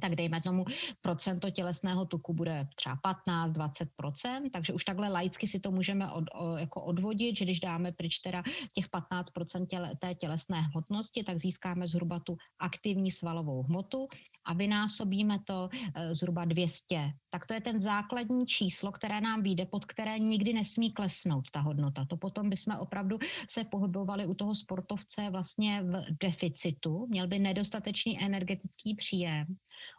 tak 0.00 0.14
dejme 0.14 0.40
tomu 0.40 0.64
procento 1.00 1.50
tělesného 1.50 2.04
tuku 2.04 2.34
bude 2.34 2.68
třeba 2.74 2.96
15-20%, 3.28 4.50
takže 4.52 4.72
už 4.72 4.84
takhle 4.84 5.08
laicky 5.08 5.46
si 5.46 5.60
to 5.60 5.70
můžeme 5.70 6.10
od, 6.10 6.24
o, 6.34 6.56
jako 6.56 6.82
odvodit, 6.82 7.36
že 7.36 7.44
když 7.44 7.60
dáme 7.60 7.92
pryč 7.92 8.18
teda 8.18 8.42
těch 8.74 8.88
15% 8.88 9.66
těle, 9.66 9.96
té 10.00 10.14
tělesné 10.14 10.60
hmotnosti, 10.60 11.24
tak 11.24 11.38
získáme 11.38 11.86
zhruba 11.86 12.20
tu 12.20 12.36
aktivní 12.58 13.10
svalovou 13.10 13.62
hmotu 13.62 14.08
a 14.46 14.54
vynásobíme 14.54 15.38
to 15.44 15.68
e, 15.94 16.14
zhruba 16.14 16.44
200. 16.44 17.12
Tak 17.30 17.46
to 17.46 17.54
je 17.54 17.60
ten 17.60 17.82
základní 17.82 18.46
číslo, 18.46 18.92
které 18.92 19.20
nám 19.20 19.42
vyjde, 19.42 19.66
pod 19.66 19.84
které 19.84 20.18
nikdy 20.18 20.52
nesmí 20.52 20.92
klesnout 20.92 21.50
ta 21.50 21.60
hodnota. 21.60 22.04
To 22.04 22.16
potom 22.16 22.50
bychom 22.50 22.76
opravdu 22.80 23.18
se 23.50 23.64
pohybovali 23.64 24.26
u 24.26 24.34
toho 24.34 24.54
sportovce 24.54 25.30
vlastně 25.30 25.82
v 25.82 26.04
deficitu, 26.20 27.06
měl 27.10 27.28
by 27.28 27.38
nedostatečný 27.38 28.24
energetický 28.24 28.94
příjem 28.94 29.46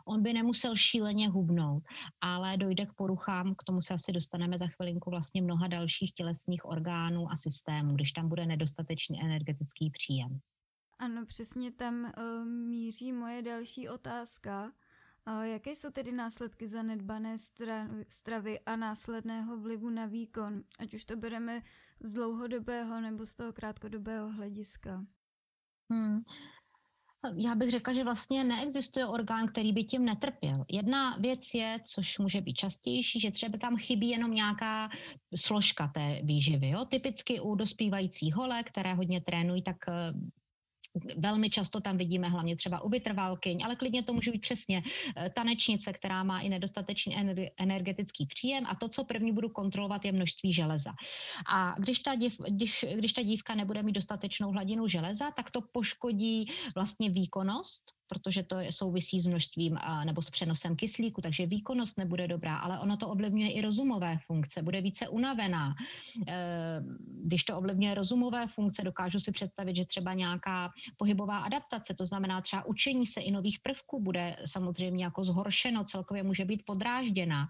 On 0.05 0.23
by 0.23 0.33
nemusel 0.33 0.75
šíleně 0.75 1.29
hubnout, 1.29 1.83
ale 2.21 2.57
dojde 2.57 2.85
k 2.85 2.93
poruchám, 2.93 3.55
k 3.55 3.63
tomu 3.63 3.81
se 3.81 3.93
asi 3.93 4.11
dostaneme 4.11 4.57
za 4.57 4.67
chvilinku 4.67 5.09
vlastně 5.09 5.41
mnoha 5.41 5.67
dalších 5.67 6.13
tělesných 6.13 6.65
orgánů 6.65 7.31
a 7.31 7.35
systémů, 7.35 7.95
když 7.95 8.11
tam 8.11 8.29
bude 8.29 8.45
nedostatečný 8.45 9.21
energetický 9.21 9.89
příjem. 9.89 10.39
Ano, 10.99 11.25
přesně 11.25 11.71
tam 11.71 12.03
uh, 12.03 12.45
míří 12.45 13.11
moje 13.11 13.41
další 13.41 13.89
otázka. 13.89 14.71
Uh, 15.27 15.41
jaké 15.41 15.75
jsou 15.75 15.91
tedy 15.91 16.11
následky 16.11 16.67
zanedbané 16.67 17.35
stra- 17.35 18.05
stravy 18.09 18.59
a 18.59 18.75
následného 18.75 19.57
vlivu 19.57 19.89
na 19.89 20.05
výkon, 20.05 20.63
ať 20.79 20.93
už 20.93 21.05
to 21.05 21.17
bereme 21.17 21.61
z 21.99 22.13
dlouhodobého 22.13 23.01
nebo 23.01 23.25
z 23.25 23.35
toho 23.35 23.53
krátkodobého 23.53 24.31
hlediska? 24.31 25.05
Hmm 25.89 26.23
já 27.35 27.55
bych 27.55 27.71
řekla, 27.71 27.93
že 27.93 28.03
vlastně 28.03 28.43
neexistuje 28.43 29.05
orgán, 29.05 29.47
který 29.47 29.73
by 29.73 29.83
tím 29.83 30.05
netrpěl. 30.05 30.65
Jedna 30.69 31.17
věc 31.17 31.53
je, 31.53 31.79
což 31.85 32.19
může 32.19 32.41
být 32.41 32.53
častější, 32.53 33.19
že 33.19 33.31
třeba 33.31 33.57
tam 33.57 33.77
chybí 33.77 34.09
jenom 34.09 34.31
nějaká 34.31 34.89
složka 35.35 35.87
té 35.87 36.21
výživy. 36.23 36.69
Jo? 36.69 36.85
Typicky 36.85 37.39
u 37.39 37.55
dospívajících 37.55 38.35
holek, 38.35 38.67
které 38.67 38.93
hodně 38.93 39.21
trénují, 39.21 39.61
tak 39.61 39.75
eh, 39.89 40.13
Velmi 41.17 41.49
často 41.49 41.81
tam 41.81 41.97
vidíme 41.97 42.29
hlavně 42.29 42.55
třeba 42.55 42.81
u 42.81 42.89
vytrvalkyň, 42.89 43.63
ale 43.65 43.75
klidně 43.75 44.03
to 44.03 44.13
může 44.13 44.31
být 44.31 44.41
přesně 44.41 44.83
eh, 45.17 45.29
tanečnice, 45.29 45.93
která 45.93 46.23
má 46.23 46.39
i 46.39 46.49
nedostatečný 46.49 47.15
energetický 47.57 48.25
příjem 48.25 48.65
a 48.65 48.75
to, 48.75 48.89
co 48.89 49.03
první 49.03 49.31
budu 49.31 49.49
kontrolovat, 49.49 50.05
je 50.05 50.11
množství 50.11 50.53
železa. 50.53 50.93
A 51.53 51.75
když 51.79 51.99
ta, 51.99 52.15
div, 52.15 52.37
když, 52.49 52.85
když 52.95 53.13
ta 53.13 53.21
dívka 53.21 53.55
nebude 53.55 53.83
mít 53.83 53.93
dostatečnou 53.93 54.51
hladinu 54.51 54.87
železa, 54.87 55.31
tak 55.31 55.51
to 55.51 55.61
poškodí 55.71 56.45
vlastně 56.75 57.09
výkonnost 57.09 57.96
protože 58.07 58.43
to 58.43 58.57
souvisí 58.69 59.19
s 59.19 59.27
množstvím 59.27 59.77
nebo 60.03 60.21
s 60.21 60.29
přenosem 60.29 60.75
kyslíku, 60.75 61.21
takže 61.21 61.45
výkonnost 61.45 61.97
nebude 61.97 62.27
dobrá, 62.27 62.57
ale 62.57 62.79
ono 62.79 62.97
to 62.97 63.07
ovlivňuje 63.07 63.51
i 63.51 63.61
rozumové 63.61 64.17
funkce, 64.25 64.61
bude 64.61 64.81
více 64.81 65.07
unavená. 65.07 65.75
E, 66.27 66.35
když 67.23 67.43
to 67.43 67.57
ovlivňuje 67.57 67.93
rozumové 67.93 68.47
funkce, 68.47 68.83
dokážu 68.83 69.19
si 69.19 69.31
představit, 69.31 69.75
že 69.75 69.85
třeba 69.85 70.13
nějaká 70.13 70.71
pohybová 70.97 71.37
adaptace, 71.37 71.93
to 71.93 72.05
znamená 72.05 72.41
třeba 72.41 72.65
učení 72.65 73.05
se 73.05 73.21
i 73.21 73.31
nových 73.31 73.59
prvků, 73.59 73.99
bude 73.99 74.35
samozřejmě 74.45 75.03
jako 75.03 75.23
zhoršeno, 75.23 75.83
celkově 75.83 76.23
může 76.23 76.45
být 76.45 76.63
podrážděna. 76.65 77.43
E, 77.43 77.47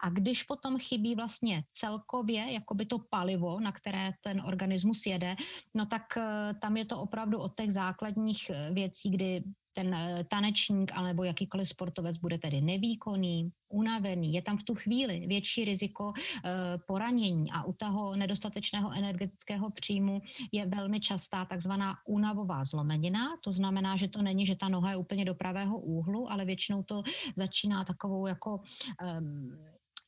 a 0.00 0.10
když 0.10 0.42
potom 0.42 0.78
chybí 0.78 1.14
vlastně 1.14 1.64
celkově 1.72 2.52
jakoby 2.52 2.86
to 2.86 2.98
palivo, 2.98 3.60
na 3.60 3.72
které 3.72 4.12
ten 4.22 4.42
organismus 4.46 5.06
jede, 5.06 5.36
no 5.74 5.86
tak 5.86 6.16
e, 6.16 6.54
tam 6.54 6.76
je 6.76 6.84
to 6.84 7.00
opravdu 7.00 7.38
od 7.38 7.56
těch 7.56 7.72
základních 7.72 8.50
věcí, 8.72 9.15
kdy 9.16 9.42
ten 9.76 9.94
eh, 9.94 10.24
tanečník 10.24 10.92
alebo 10.96 11.24
jakýkoliv 11.24 11.68
sportovec 11.68 12.16
bude 12.18 12.38
tedy 12.38 12.60
nevýkonný, 12.60 13.52
unavený, 13.68 14.32
je 14.32 14.42
tam 14.42 14.56
v 14.58 14.62
tu 14.62 14.74
chvíli 14.74 15.26
větší 15.26 15.64
riziko 15.64 16.12
e, 16.16 16.78
poranění 16.86 17.50
a 17.50 17.64
u 17.64 17.72
toho 17.72 18.16
nedostatečného 18.16 18.92
energetického 18.94 19.70
příjmu 19.70 20.22
je 20.52 20.66
velmi 20.66 21.00
častá 21.00 21.44
takzvaná 21.44 21.98
únavová 22.06 22.64
zlomenina, 22.64 23.36
to 23.42 23.52
znamená, 23.52 23.96
že 23.96 24.08
to 24.08 24.22
není, 24.22 24.46
že 24.46 24.56
ta 24.56 24.68
noha 24.68 24.90
je 24.90 24.96
úplně 24.96 25.24
do 25.24 25.34
pravého 25.34 25.78
úhlu, 25.78 26.30
ale 26.30 26.44
většinou 26.44 26.82
to 26.82 27.02
začíná 27.36 27.84
takovou 27.84 28.26
jako 28.26 28.60
e, 29.02 29.20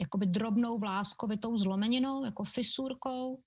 jakoby 0.00 0.26
drobnou 0.26 0.78
vláskovitou 0.78 1.58
zlomeninou, 1.58 2.24
jako 2.24 2.44
fisurkou, 2.44 3.42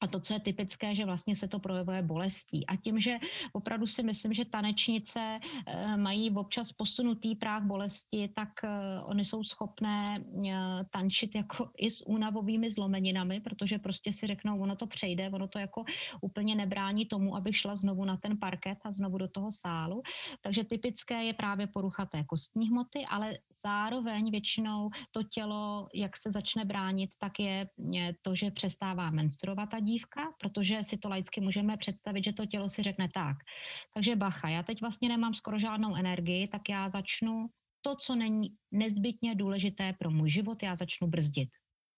a 0.00 0.06
to, 0.06 0.20
co 0.20 0.34
je 0.34 0.40
typické, 0.40 0.94
že 0.94 1.04
vlastně 1.04 1.36
se 1.36 1.48
to 1.48 1.58
projevuje 1.58 2.02
bolestí. 2.02 2.66
A 2.66 2.76
tím, 2.76 3.00
že 3.00 3.18
opravdu 3.52 3.86
si 3.86 4.02
myslím, 4.02 4.32
že 4.32 4.44
tanečnice 4.44 5.40
eh, 5.40 5.96
mají 5.96 6.30
občas 6.30 6.72
posunutý 6.72 7.34
práh 7.34 7.62
bolesti, 7.62 8.28
tak 8.34 8.48
eh, 8.64 9.00
oni 9.04 9.24
jsou 9.24 9.44
schopné 9.44 10.24
eh, 10.48 10.54
tančit 10.90 11.34
jako 11.34 11.70
i 11.76 11.90
s 11.90 12.06
únavovými 12.06 12.70
zlomeninami, 12.70 13.40
protože 13.40 13.78
prostě 13.78 14.12
si 14.12 14.26
řeknou, 14.26 14.60
ono 14.60 14.76
to 14.76 14.86
přejde, 14.86 15.30
ono 15.30 15.48
to 15.48 15.58
jako 15.58 15.84
úplně 16.20 16.54
nebrání 16.54 17.06
tomu, 17.06 17.36
aby 17.36 17.52
šla 17.52 17.76
znovu 17.76 18.04
na 18.04 18.16
ten 18.16 18.38
parket 18.38 18.78
a 18.84 18.90
znovu 18.90 19.18
do 19.18 19.28
toho 19.28 19.52
sálu. 19.52 20.02
Takže 20.40 20.64
typické 20.64 21.24
je 21.24 21.32
právě 21.32 21.66
porucha 21.66 22.06
té 22.06 22.24
kostní 22.24 22.68
hmoty, 22.68 23.04
ale 23.08 23.38
zároveň 23.66 24.30
většinou 24.30 24.90
to 25.10 25.22
tělo, 25.22 25.88
jak 25.94 26.16
se 26.16 26.30
začne 26.30 26.64
bránit, 26.64 27.10
tak 27.18 27.32
je 27.38 27.66
to, 28.22 28.34
že 28.34 28.50
přestává 28.50 29.10
menstruovat 29.10 29.70
ta 29.70 29.80
dívka, 29.80 30.32
protože 30.40 30.84
si 30.84 30.98
to 30.98 31.08
laicky 31.08 31.40
můžeme 31.40 31.76
představit, 31.76 32.24
že 32.24 32.32
to 32.32 32.46
tělo 32.46 32.70
si 32.70 32.82
řekne 32.82 33.08
tak. 33.14 33.36
Takže 33.94 34.16
bacha, 34.16 34.48
já 34.48 34.62
teď 34.62 34.80
vlastně 34.80 35.08
nemám 35.08 35.34
skoro 35.34 35.58
žádnou 35.58 35.94
energii, 35.94 36.48
tak 36.48 36.68
já 36.68 36.88
začnu 36.88 37.46
to, 37.80 37.94
co 37.94 38.14
není 38.14 38.48
nezbytně 38.70 39.34
důležité 39.34 39.92
pro 39.98 40.10
můj 40.10 40.30
život, 40.30 40.62
já 40.62 40.76
začnu 40.76 41.08
brzdit. 41.08 41.48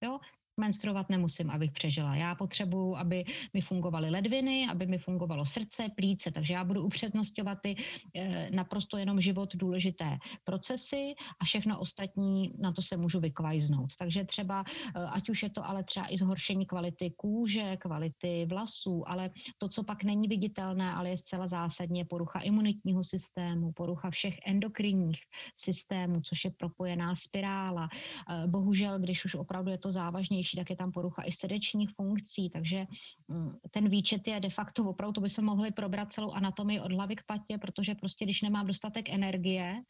Jo? 0.04 0.19
Menstruovat 0.62 1.11
nemusím, 1.11 1.50
abych 1.50 1.73
přežila. 1.73 2.16
Já 2.16 2.35
potřebuju, 2.35 2.97
aby 2.97 3.25
mi 3.54 3.61
fungovaly 3.61 4.11
ledviny, 4.11 4.66
aby 4.71 4.87
mi 4.87 4.99
fungovalo 4.99 5.45
srdce, 5.45 5.88
plíce, 5.97 6.31
takže 6.31 6.54
já 6.54 6.64
budu 6.64 6.87
upřednostňovat 6.87 7.59
ty 7.62 7.75
eh, 7.75 8.50
naprosto 8.54 8.97
jenom 8.97 9.21
život 9.21 9.50
důležité 9.59 10.19
procesy 10.45 11.14
a 11.40 11.45
všechno 11.45 11.78
ostatní, 11.78 12.54
na 12.59 12.73
to 12.73 12.83
se 12.83 12.97
můžu 12.97 13.21
vykvajznout. 13.21 13.90
Takže 13.99 14.25
třeba, 14.25 14.62
eh, 14.62 15.07
ať 15.11 15.28
už 15.28 15.42
je 15.42 15.50
to 15.50 15.66
ale 15.66 15.85
třeba 15.85 16.07
i 16.07 16.16
zhoršení 16.16 16.66
kvality 16.66 17.11
kůže, 17.16 17.76
kvality 17.76 18.47
vlasů, 18.47 19.02
ale 19.07 19.31
to, 19.59 19.69
co 19.69 19.83
pak 19.83 20.04
není 20.04 20.28
viditelné, 20.28 20.92
ale 20.95 21.11
je 21.11 21.16
zcela 21.16 21.47
zásadně 21.47 22.04
porucha 22.04 22.40
imunitního 22.40 23.02
systému, 23.04 23.73
porucha 23.73 24.11
všech 24.11 24.38
endokrinních 24.47 25.21
systémů, 25.57 26.21
což 26.21 26.45
je 26.45 26.50
propojená 26.54 27.14
spirála. 27.14 27.88
Eh, 27.90 28.47
bohužel, 28.47 28.99
když 28.99 29.25
už 29.25 29.35
opravdu 29.35 29.71
je 29.71 29.78
to 29.78 29.92
závažnější, 29.92 30.51
tak 30.56 30.71
je 30.71 30.76
tam 30.76 30.92
porucha 30.92 31.23
i 31.23 31.32
srdečních 31.32 31.90
funkcí, 31.97 32.50
takže 32.50 32.87
mm, 33.28 33.50
ten 33.71 33.88
výčet 33.88 34.26
je 34.26 34.40
de 34.40 34.50
facto 34.50 34.85
opravdu, 34.85 35.12
to 35.12 35.21
by 35.21 35.28
se 35.28 35.42
mohli 35.42 35.71
probrat 35.71 36.12
celou 36.12 36.32
anatomii 36.32 36.80
od 36.80 36.92
hlavy 36.92 37.16
k 37.16 37.23
patě, 37.26 37.59
protože 37.59 37.94
prostě 37.94 38.25
když 38.25 38.42
nemám 38.42 38.66
dostatek 38.66 39.11
energie, 39.11 39.82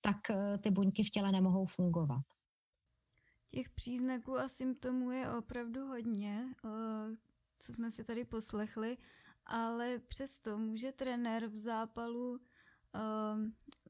tak 0.00 0.30
eh, 0.30 0.58
ty 0.58 0.70
buňky 0.70 1.04
v 1.04 1.10
těle 1.10 1.32
nemohou 1.32 1.66
fungovat. 1.66 2.22
Těch 3.50 3.70
příznaků 3.70 4.38
a 4.38 4.48
symptomů 4.48 5.10
je 5.10 5.30
opravdu 5.30 5.86
hodně, 5.86 6.44
eh, 6.64 7.16
co 7.58 7.72
jsme 7.72 7.90
si 7.90 8.04
tady 8.04 8.24
poslechli, 8.24 8.96
ale 9.46 9.98
přesto 9.98 10.58
může 10.58 10.92
trenér 10.92 11.46
v 11.46 11.56
zápalu 11.56 12.38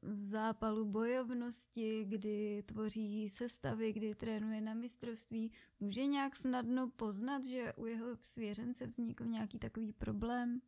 v 0.02 0.18
zápalu 0.18 0.84
bojovnosti, 0.84 2.04
kdy 2.04 2.62
tvoří 2.62 3.28
sestavy, 3.28 3.92
kdy 3.92 4.14
trénuje 4.14 4.60
na 4.60 4.74
mistrovství, 4.74 5.52
může 5.80 6.06
nějak 6.06 6.36
snadno 6.36 6.90
poznat, 6.96 7.44
že 7.44 7.72
u 7.72 7.86
jeho 7.86 8.06
svěřence 8.20 8.86
vznikl 8.86 9.24
nějaký 9.24 9.58
takový 9.58 9.92
problém? 9.92 10.60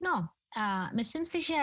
No, 0.00 0.28
a 0.56 0.90
myslím 0.94 1.24
si, 1.24 1.42
že 1.42 1.54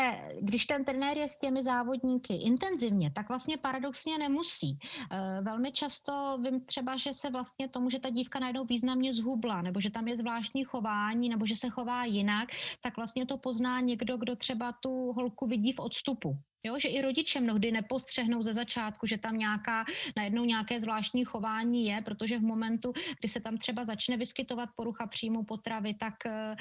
když 0.41 0.65
ten 0.65 0.85
trenér 0.85 1.17
je 1.17 1.29
s 1.29 1.38
těmi 1.38 1.63
závodníky 1.63 2.33
intenzivně, 2.33 3.12
tak 3.12 3.29
vlastně 3.29 3.57
paradoxně 3.57 4.17
nemusí. 4.17 4.77
E, 5.12 5.41
velmi 5.41 5.71
často 5.71 6.38
vím 6.43 6.65
třeba, 6.65 6.97
že 6.97 7.13
se 7.13 7.29
vlastně 7.29 7.69
tomu, 7.69 7.89
že 7.89 8.00
ta 8.00 8.09
dívka 8.09 8.39
najednou 8.39 8.65
významně 8.65 9.13
zhubla, 9.13 9.62
nebo 9.62 9.81
že 9.81 9.89
tam 9.89 10.07
je 10.07 10.17
zvláštní 10.17 10.63
chování, 10.63 11.29
nebo 11.29 11.45
že 11.45 11.55
se 11.55 11.69
chová 11.69 12.05
jinak, 12.05 12.50
tak 12.81 12.97
vlastně 12.97 13.25
to 13.25 13.38
pozná 13.38 13.79
někdo, 13.79 14.17
kdo 14.17 14.35
třeba 14.35 14.71
tu 14.71 15.12
holku 15.12 15.47
vidí 15.47 15.73
v 15.73 15.79
odstupu. 15.79 16.38
Jo, 16.65 16.79
že 16.79 16.89
i 16.89 17.01
rodiče 17.01 17.41
mnohdy 17.41 17.72
nepostřehnou 17.72 18.41
ze 18.41 18.53
začátku, 18.53 19.05
že 19.05 19.17
tam 19.17 19.38
nějaká, 19.38 19.86
najednou 20.17 20.46
nějaké 20.46 20.79
zvláštní 20.79 21.24
chování 21.24 21.86
je, 21.86 22.01
protože 22.01 22.38
v 22.38 22.41
momentu, 22.41 22.93
kdy 23.20 23.27
se 23.27 23.39
tam 23.39 23.58
třeba 23.58 23.86
začne 23.86 24.17
vyskytovat 24.17 24.70
porucha 24.75 25.08
příjmu 25.08 25.43
potravy, 25.43 25.93
tak 25.93 26.13
eh, 26.25 26.55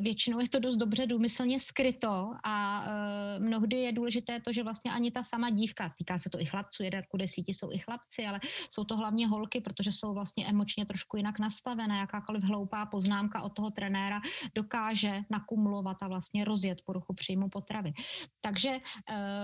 většinou 0.00 0.40
je 0.40 0.48
to 0.48 0.58
dost 0.58 0.76
dobře 0.76 1.06
důmyslně 1.06 1.60
skryto 1.60 2.30
a 2.44 2.84
eh, 2.86 3.38
mnohdy 3.38 3.76
je 3.76 3.92
důležité 3.92 4.40
to, 4.40 4.52
že 4.52 4.62
vlastně 4.62 4.92
ani 4.92 5.10
ta 5.10 5.22
sama 5.22 5.50
dívka, 5.50 5.90
týká 5.98 6.18
se 6.18 6.30
to 6.30 6.40
i 6.40 6.44
chlapců, 6.44 6.82
jeden 6.82 7.02
ku 7.08 7.16
desíti 7.16 7.54
jsou 7.54 7.72
i 7.72 7.78
chlapci, 7.78 8.26
ale 8.26 8.40
jsou 8.70 8.84
to 8.84 8.96
hlavně 8.96 9.26
holky, 9.26 9.60
protože 9.60 9.92
jsou 9.92 10.14
vlastně 10.14 10.46
emočně 10.46 10.86
trošku 10.86 11.16
jinak 11.16 11.38
nastavené, 11.38 11.98
jakákoliv 11.98 12.44
hloupá 12.44 12.86
poznámka 12.86 13.42
od 13.42 13.52
toho 13.52 13.70
trenéra 13.70 14.20
dokáže 14.54 15.20
nakumulovat 15.30 15.96
a 16.02 16.08
vlastně 16.08 16.44
rozjet 16.44 16.78
poruchu 16.86 17.14
příjmu 17.14 17.48
potravy. 17.48 17.92
Takže 18.40 18.78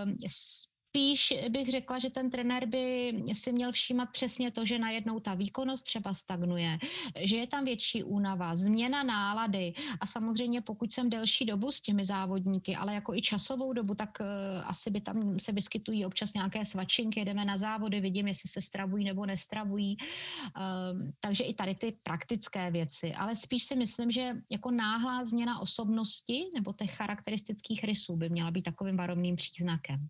eh, 0.04 0.16
Ehm, 0.20 0.73
spíš 0.94 1.34
bych 1.48 1.70
řekla, 1.70 1.98
že 1.98 2.10
ten 2.10 2.30
trenér 2.30 2.66
by 2.66 3.14
si 3.32 3.52
měl 3.52 3.72
všímat 3.72 4.08
přesně 4.12 4.50
to, 4.50 4.64
že 4.64 4.78
najednou 4.78 5.20
ta 5.20 5.34
výkonnost 5.34 5.86
třeba 5.86 6.14
stagnuje, 6.14 6.78
že 7.18 7.36
je 7.36 7.46
tam 7.46 7.64
větší 7.64 8.02
únava, 8.02 8.56
změna 8.56 9.02
nálady 9.02 9.74
a 10.00 10.06
samozřejmě 10.06 10.60
pokud 10.60 10.92
jsem 10.92 11.10
delší 11.10 11.44
dobu 11.44 11.72
s 11.72 11.80
těmi 11.80 12.04
závodníky, 12.04 12.76
ale 12.76 12.94
jako 12.94 13.14
i 13.14 13.22
časovou 13.22 13.72
dobu, 13.72 13.94
tak 13.94 14.10
uh, 14.20 14.26
asi 14.70 14.90
by 14.90 15.00
tam 15.00 15.38
se 15.38 15.52
vyskytují 15.52 16.06
občas 16.06 16.34
nějaké 16.34 16.64
svačinky, 16.64 17.20
jedeme 17.20 17.44
na 17.44 17.56
závody, 17.56 18.00
vidím, 18.00 18.28
jestli 18.28 18.48
se 18.48 18.60
stravují 18.60 19.04
nebo 19.04 19.26
nestravují. 19.26 19.96
Uh, 19.98 21.10
takže 21.20 21.44
i 21.44 21.54
tady 21.54 21.74
ty 21.74 21.96
praktické 22.02 22.70
věci, 22.70 23.14
ale 23.14 23.36
spíš 23.36 23.64
si 23.64 23.76
myslím, 23.76 24.10
že 24.10 24.32
jako 24.50 24.70
náhlá 24.70 25.24
změna 25.24 25.58
osobnosti 25.58 26.46
nebo 26.54 26.72
těch 26.72 26.94
charakteristických 26.94 27.84
rysů 27.84 28.16
by 28.16 28.28
měla 28.28 28.50
být 28.50 28.62
takovým 28.62 28.96
varovným 28.96 29.36
příznakem. 29.36 30.08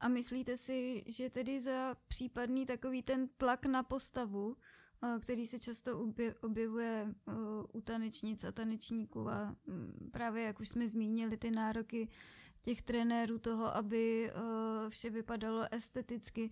A 0.00 0.08
myslíte 0.08 0.56
si, 0.56 1.04
že 1.06 1.30
tedy 1.30 1.60
za 1.60 1.96
případný 2.08 2.66
takový 2.66 3.02
ten 3.02 3.28
tlak 3.36 3.66
na 3.66 3.82
postavu, 3.82 4.56
eh, 5.02 5.18
který 5.20 5.46
se 5.46 5.58
často 5.58 6.08
objevuje 6.40 7.06
eh, 7.08 7.32
u 7.72 7.80
tanečnic 7.80 8.44
a 8.44 8.52
tanečníků 8.52 9.28
a 9.28 9.56
mm, 9.66 10.10
právě, 10.12 10.42
jak 10.42 10.60
už 10.60 10.68
jsme 10.68 10.88
zmínili, 10.88 11.36
ty 11.36 11.50
nároky 11.50 12.08
těch 12.62 12.82
trenérů 12.82 13.38
toho, 13.38 13.76
aby 13.76 14.30
eh, 14.30 14.90
vše 14.90 15.10
vypadalo 15.10 15.66
esteticky. 15.70 16.50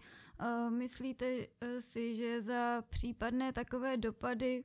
Myslíte 0.69 1.47
si, 1.81 2.15
že 2.17 2.41
za 2.41 2.83
případné 2.89 3.53
takové 3.53 3.97
dopady 3.97 4.65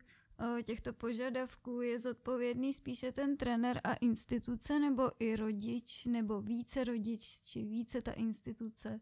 těchto 0.65 0.93
požadavků 0.93 1.81
je 1.81 1.99
zodpovědný 1.99 2.73
spíše 2.73 3.11
ten 3.11 3.37
trenér 3.37 3.81
a 3.83 3.93
instituce, 3.93 4.79
nebo 4.79 5.09
i 5.19 5.35
rodič, 5.35 6.05
nebo 6.05 6.41
více 6.41 6.83
rodič, 6.83 7.21
či 7.45 7.63
více 7.63 8.01
ta 8.01 8.11
instituce? 8.11 8.99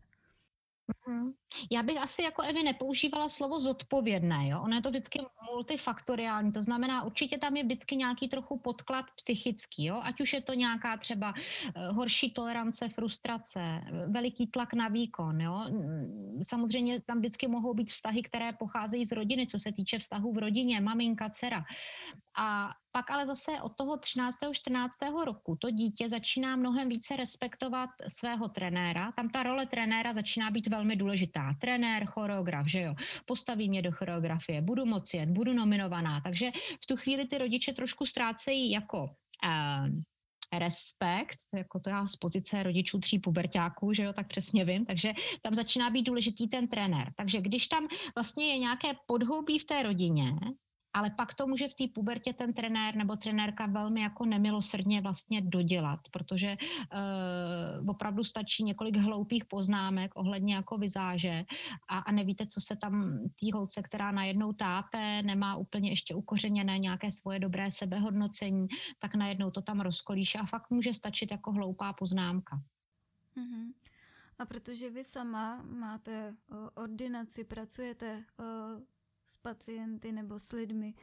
Mhm. 1.08 1.32
Já 1.72 1.84
bych 1.84 1.98
asi 1.98 2.24
jako 2.24 2.42
Evi 2.42 2.64
nepoužívala 2.64 3.30
slovo 3.30 3.60
zodpovědné, 3.60 4.48
jo? 4.48 4.62
ono 4.62 4.76
je 4.76 4.82
to 4.82 4.90
vždycky 4.90 5.20
multifaktoriální, 5.54 6.52
to 6.52 6.64
znamená 6.64 7.04
určitě 7.04 7.38
tam 7.38 7.58
je 7.58 7.64
vždycky 7.64 7.96
nějaký 7.96 8.28
trochu 8.28 8.60
podklad 8.60 9.06
psychický, 9.16 9.86
jo? 9.86 10.02
ať 10.04 10.22
už 10.22 10.34
je 10.34 10.42
to 10.42 10.54
nějaká 10.54 10.98
třeba 10.98 11.34
eh, 11.36 11.88
horší 11.88 12.32
tolerance, 12.32 12.90
frustrace, 12.90 13.82
veliký 14.08 14.48
tlak 14.48 14.74
na 14.74 14.88
výkon, 14.88 15.42
jo? 15.42 15.66
samozřejmě 16.44 17.02
tam 17.02 17.20
vždycky 17.20 17.48
mohou 17.48 17.74
být 17.74 17.92
vztahy, 17.92 18.24
které 18.24 18.54
pocházejí 18.54 19.06
z 19.06 19.12
rodiny, 19.12 19.48
co 19.48 19.60
se 19.60 19.72
týče 19.72 20.00
vztahů 20.00 20.34
v 20.34 20.38
rodině, 20.38 20.82
maminka, 20.82 21.30
dcera. 21.30 21.64
A 22.38 22.70
pak 22.92 23.12
ale 23.12 23.26
zase 23.26 23.62
od 23.62 23.76
toho 23.76 23.98
13. 23.98 24.36
14. 24.52 24.94
roku 25.26 25.56
to 25.56 25.72
dítě 25.72 26.10
začíná 26.10 26.56
mnohem 26.56 26.90
více 26.90 27.16
respektovat 27.16 27.90
svého 28.08 28.50
trenéra. 28.50 29.12
Tam 29.12 29.30
ta 29.30 29.44
role 29.44 29.66
trenéra 29.66 30.14
začíná 30.14 30.52
být 30.52 30.68
velmi 30.68 30.96
důležitá. 30.96 31.54
Trenér, 31.62 32.06
choreograf, 32.06 32.68
že 32.68 32.82
jo, 32.82 32.96
postaví 33.26 33.70
mě 33.70 33.82
do 33.82 33.92
choreografie, 33.92 34.62
budu 34.62 34.86
moci 34.86 35.18
jet, 35.18 35.30
budu 35.30 35.54
nominovaná. 35.54 36.22
Takže 36.22 36.52
v 36.84 36.86
tu 36.86 36.96
chvíli 36.98 37.28
ty 37.28 37.38
rodiče 37.38 37.74
trošku 37.74 38.06
ztrácejí 38.06 38.72
jako 38.72 39.00
uh, 39.02 39.88
respekt, 40.60 41.38
jako 41.56 41.80
to 41.80 41.90
já 41.90 42.08
z 42.08 42.16
pozice 42.16 42.64
rodičů 42.64 43.00
tří 43.00 43.20
pubertáků, 43.20 43.94
že 43.94 44.04
jo, 44.04 44.14
tak 44.14 44.28
přesně 44.28 44.66
vím, 44.66 44.86
takže 44.86 45.14
tam 45.42 45.56
začíná 45.56 45.90
být 45.90 46.04
důležitý 46.04 46.48
ten 46.48 46.68
trenér. 46.68 47.14
Takže 47.16 47.42
když 47.42 47.68
tam 47.68 47.88
vlastně 48.16 48.48
je 48.48 48.58
nějaké 48.58 48.88
podhoubí 49.06 49.60
v 49.60 49.66
té 49.66 49.84
rodině, 49.84 50.34
ale 50.94 51.10
pak 51.10 51.34
to 51.34 51.48
může 51.48 51.68
v 51.68 51.74
té 51.74 51.84
pubertě 51.94 52.34
ten 52.34 52.54
trenér 52.54 52.96
nebo 52.96 53.16
trenérka 53.16 53.66
velmi 53.66 54.02
jako 54.02 54.26
nemilosrdně 54.26 55.02
vlastně 55.02 55.42
dodělat, 55.42 56.00
protože 56.12 56.58
uh, 56.58 57.90
opravdu 57.90 58.24
stačí 58.24 58.64
několik 58.64 58.98
hloupých 58.98 59.46
poznámek 59.46 60.12
ohledně 60.16 60.56
jako 60.56 60.78
vizáže 60.78 61.44
a, 61.90 61.98
a 62.00 62.12
nevíte, 62.12 62.48
co 62.48 62.62
se 62.62 62.76
tam 62.76 63.20
té 63.40 63.48
holce, 63.54 63.82
která 63.82 64.12
najednou 64.12 64.54
tápe, 64.54 65.24
nemá 65.24 65.56
úplně 65.56 65.90
ještě 65.90 66.16
ukořeněné 66.16 66.80
nějaké 66.80 67.12
svoje 67.12 67.40
dobré 67.40 67.72
sebehodnocení, 67.72 68.68
tak 69.00 69.16
najednou 69.16 69.52
to 69.52 69.62
tam 69.62 69.82
rozkolíše 69.82 70.38
a 70.38 70.46
fakt 70.46 70.70
může 70.70 70.94
stačit 70.94 71.32
jako 71.32 71.52
hloupá 71.52 71.94
poznámka. 71.94 72.60
Mm-hmm. 73.38 73.74
A 74.40 74.46
protože 74.46 74.90
vy 74.90 75.04
sama 75.04 75.64
máte 75.64 76.36
ordinaci, 76.76 77.44
pracujete 77.44 78.24
s 79.26 79.38
pacienty 79.38 80.12
nebo 80.12 80.40
s 80.40 80.52
lidmi, 80.52 80.94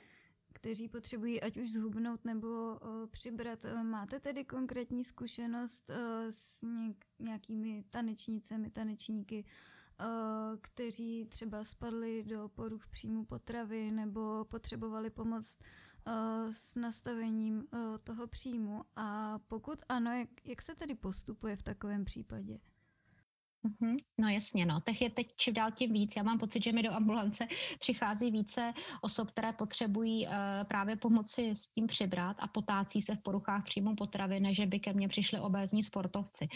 kteří 0.53 0.89
potřebují 0.89 1.41
ať 1.41 1.57
už 1.57 1.73
zhubnout 1.73 2.25
nebo 2.25 2.49
o, 2.49 3.07
přibrat. 3.07 3.67
Máte 3.83 4.21
tedy 4.21 4.45
konkrétní 4.45 5.05
zkušenost 5.05 5.91
o, 5.91 5.95
s 6.31 6.67
nějakými 7.19 7.85
tanečnicemi, 7.91 8.71
tanečníky, 8.71 9.45
kteří 10.61 11.27
třeba 11.29 11.65
spadli 11.65 12.25
do 12.25 12.49
poruch 12.49 12.87
příjmu 12.87 13.25
potravy 13.25 13.91
nebo 13.91 14.45
potřebovali 14.45 15.11
pomoc 15.11 15.59
s 16.51 16.75
nastavením 16.75 17.67
toho 18.05 18.27
příjmu 18.27 18.85
a 18.97 19.39
pokud 19.39 19.83
ano, 19.89 20.13
jak, 20.13 20.29
jak 20.45 20.63
se 20.63 20.75
tedy 20.75 20.95
postupuje 20.95 21.57
v 21.57 21.63
takovém 21.63 22.05
případě? 22.05 22.59
Mm-hmm. 23.67 23.97
No 24.21 24.29
jasně, 24.29 24.67
no. 24.67 24.81
Těch 24.81 25.03
je 25.03 25.11
teď 25.11 25.27
čím 25.37 25.55
dál 25.55 25.71
tím 25.71 25.93
víc. 25.93 26.17
Já 26.17 26.23
mám 26.23 26.39
pocit, 26.39 26.65
že 26.65 26.73
mi 26.73 26.83
do 26.83 26.93
ambulance 26.95 27.47
přichází 27.79 28.31
více 28.31 28.73
osob, 29.03 29.31
které 29.31 29.53
potřebují 29.53 30.27
uh, 30.27 30.33
právě 30.69 30.97
pomoci 30.97 31.51
s 31.51 31.69
tím 31.69 31.87
přibrat 31.87 32.37
a 32.41 32.47
potácí 32.47 33.03
se 33.03 33.15
v 33.15 33.23
poruchách 33.23 33.65
příjmu 33.65 33.95
potravy, 33.95 34.41
než 34.41 34.61
by 34.67 34.81
ke 34.81 34.93
mně 34.93 35.09
přišli 35.09 35.41
obézní 35.41 35.83
sportovci. 35.83 36.49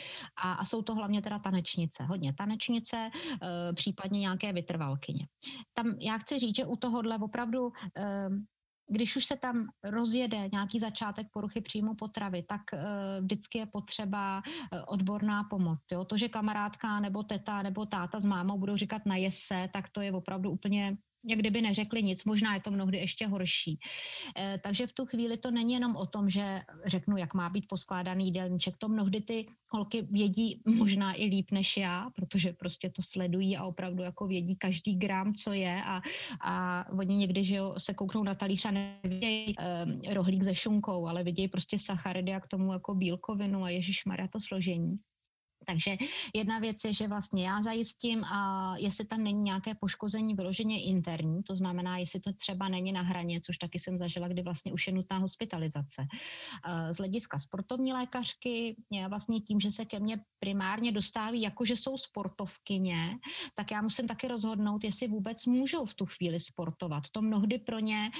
A, 0.42 0.52
a 0.52 0.64
jsou 0.64 0.82
to 0.82 0.94
hlavně 0.94 1.22
teda 1.22 1.38
tanečnice. 1.38 2.04
Hodně 2.04 2.32
tanečnice, 2.32 3.10
uh, 3.14 3.74
případně 3.74 4.20
nějaké 4.20 4.52
vytrvalkyně. 4.52 5.26
Tam 5.74 5.94
já 6.00 6.18
chci 6.18 6.38
říct, 6.38 6.56
že 6.56 6.66
u 6.66 6.76
tohohle 6.76 7.18
opravdu 7.18 7.62
uh, 7.62 7.70
když 8.92 9.16
už 9.16 9.24
se 9.24 9.36
tam 9.36 9.68
rozjede 9.84 10.48
nějaký 10.52 10.78
začátek 10.78 11.26
poruchy 11.32 11.60
příjmu 11.60 11.94
potravy, 11.94 12.42
tak 12.42 12.60
uh, 12.72 12.80
vždycky 13.20 13.58
je 13.58 13.66
potřeba 13.66 14.38
uh, 14.38 14.80
odborná 14.86 15.44
pomoc. 15.44 15.80
Jo? 15.92 16.04
To, 16.04 16.16
že 16.16 16.28
kamarádka 16.28 17.00
nebo 17.00 17.22
teta 17.22 17.62
nebo 17.62 17.86
táta 17.86 18.20
s 18.20 18.24
mámou 18.24 18.58
budou 18.58 18.76
říkat 18.76 19.06
na 19.06 19.16
jese, 19.16 19.68
tak 19.72 19.88
to 19.88 20.00
je 20.00 20.12
opravdu 20.12 20.50
úplně 20.50 20.96
jak 21.24 21.38
kdyby 21.38 21.62
neřekli 21.62 22.02
nic, 22.02 22.24
možná 22.24 22.54
je 22.54 22.60
to 22.60 22.70
mnohdy 22.70 22.98
ještě 22.98 23.26
horší. 23.26 23.78
E, 24.38 24.58
takže 24.62 24.86
v 24.86 24.92
tu 24.92 25.06
chvíli 25.06 25.36
to 25.36 25.50
není 25.50 25.74
jenom 25.74 25.96
o 25.96 26.06
tom, 26.06 26.30
že 26.30 26.62
řeknu, 26.86 27.16
jak 27.16 27.34
má 27.34 27.50
být 27.50 27.68
poskládaný 27.68 28.24
jídelníček, 28.24 28.76
to 28.78 28.88
mnohdy 28.88 29.20
ty 29.20 29.46
holky 29.68 30.02
vědí 30.10 30.62
možná 30.66 31.14
i 31.14 31.24
líp 31.24 31.50
než 31.50 31.76
já, 31.76 32.10
protože 32.16 32.52
prostě 32.52 32.90
to 32.90 33.02
sledují 33.02 33.56
a 33.56 33.64
opravdu 33.64 34.02
jako 34.02 34.26
vědí 34.26 34.56
každý 34.56 34.94
gram, 34.94 35.34
co 35.34 35.52
je 35.52 35.82
a, 35.82 36.02
a 36.40 36.84
oni 36.98 37.16
někdy 37.16 37.44
že 37.44 37.56
jo, 37.56 37.74
se 37.78 37.94
kouknou 37.94 38.22
na 38.22 38.34
talíř 38.34 38.64
a 38.64 38.70
nevidějí 38.70 39.54
e, 39.58 40.14
rohlík 40.14 40.44
se 40.44 40.54
šunkou, 40.54 41.06
ale 41.06 41.24
vidějí 41.24 41.48
prostě 41.48 41.78
sacharidy 41.78 42.34
a 42.34 42.40
k 42.40 42.48
tomu 42.48 42.72
jako 42.72 42.94
bílkovinu 42.94 43.64
a 43.64 43.70
Ježíš 43.70 44.04
Maria 44.04 44.28
to 44.28 44.40
složení. 44.40 44.98
Takže 45.66 45.96
jedna 46.34 46.58
věc 46.58 46.84
je, 46.84 46.92
že 46.92 47.08
vlastně 47.08 47.46
já 47.46 47.62
zajistím, 47.62 48.24
a 48.24 48.74
jestli 48.78 49.04
tam 49.04 49.24
není 49.24 49.42
nějaké 49.42 49.74
poškození 49.74 50.34
vyloženě 50.34 50.82
interní, 50.82 51.42
to 51.42 51.56
znamená, 51.56 51.98
jestli 51.98 52.20
to 52.20 52.32
třeba 52.32 52.68
není 52.68 52.92
na 52.92 53.02
hraně, 53.02 53.40
což 53.40 53.58
taky 53.58 53.78
jsem 53.78 53.98
zažila, 53.98 54.28
kdy 54.28 54.42
vlastně 54.42 54.72
už 54.72 54.86
je 54.86 54.92
nutná 54.92 55.18
hospitalizace. 55.18 56.06
Z 56.92 56.96
hlediska 56.96 57.38
sportovní 57.38 57.92
lékařky, 57.92 58.76
vlastně 59.08 59.40
tím, 59.40 59.60
že 59.60 59.70
se 59.70 59.84
ke 59.84 60.00
mně 60.00 60.20
primárně 60.38 60.92
dostáví, 60.92 61.42
jako 61.42 61.64
že 61.64 61.76
jsou 61.76 61.96
sportovkyně, 61.96 63.18
tak 63.54 63.70
já 63.70 63.82
musím 63.82 64.06
taky 64.06 64.28
rozhodnout, 64.28 64.84
jestli 64.84 65.08
vůbec 65.08 65.46
můžou 65.46 65.84
v 65.84 65.94
tu 65.94 66.06
chvíli 66.06 66.40
sportovat. 66.40 67.02
To 67.12 67.22
mnohdy 67.22 67.58
pro 67.58 67.78
ně 67.78 68.10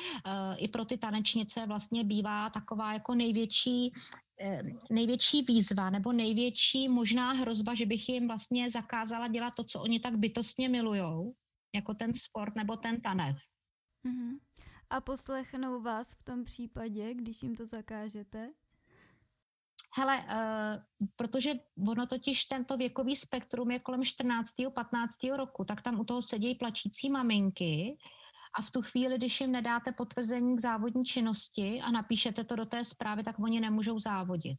i 0.56 0.68
pro 0.68 0.84
ty 0.84 0.98
tanečnice 0.98 1.66
vlastně 1.66 2.04
bývá 2.04 2.50
taková 2.50 2.92
jako 2.92 3.14
největší 3.14 3.92
Eh, 4.31 4.31
největší 4.90 5.42
výzva 5.42 5.90
nebo 5.90 6.12
největší 6.12 6.88
možná 6.88 7.32
hrozba, 7.32 7.74
že 7.74 7.86
bych 7.86 8.08
jim 8.08 8.28
vlastně 8.28 8.70
zakázala 8.70 9.28
dělat 9.28 9.54
to, 9.56 9.64
co 9.64 9.80
oni 9.80 10.00
tak 10.00 10.14
bytostně 10.14 10.68
milujou, 10.68 11.34
jako 11.74 11.94
ten 11.94 12.14
sport 12.14 12.56
nebo 12.56 12.76
ten 12.76 13.00
tanec. 13.00 13.36
Uh-huh. 14.06 14.38
A 14.90 15.00
poslechnou 15.00 15.82
vás 15.82 16.14
v 16.14 16.22
tom 16.22 16.44
případě, 16.44 17.14
když 17.14 17.42
jim 17.42 17.54
to 17.54 17.66
zakážete? 17.66 18.52
Hele, 19.94 20.18
uh, 20.18 21.06
protože 21.16 21.54
ono 21.88 22.06
totiž 22.06 22.44
tento 22.44 22.76
věkový 22.76 23.16
spektrum 23.16 23.70
je 23.70 23.78
kolem 23.78 24.04
14. 24.04 24.50
15. 24.74 25.16
roku, 25.36 25.64
tak 25.64 25.82
tam 25.82 26.00
u 26.00 26.04
toho 26.04 26.22
sedějí 26.22 26.54
plačící 26.54 27.10
maminky, 27.10 27.98
a 28.54 28.62
v 28.62 28.70
tu 28.70 28.82
chvíli, 28.82 29.18
když 29.18 29.40
jim 29.40 29.52
nedáte 29.52 29.92
potvrzení 29.92 30.56
k 30.56 30.60
závodní 30.60 31.04
činnosti 31.04 31.80
a 31.80 31.90
napíšete 31.90 32.44
to 32.44 32.56
do 32.56 32.66
té 32.66 32.84
zprávy, 32.84 33.24
tak 33.24 33.38
oni 33.38 33.60
nemůžou 33.60 33.98
závodit. 33.98 34.58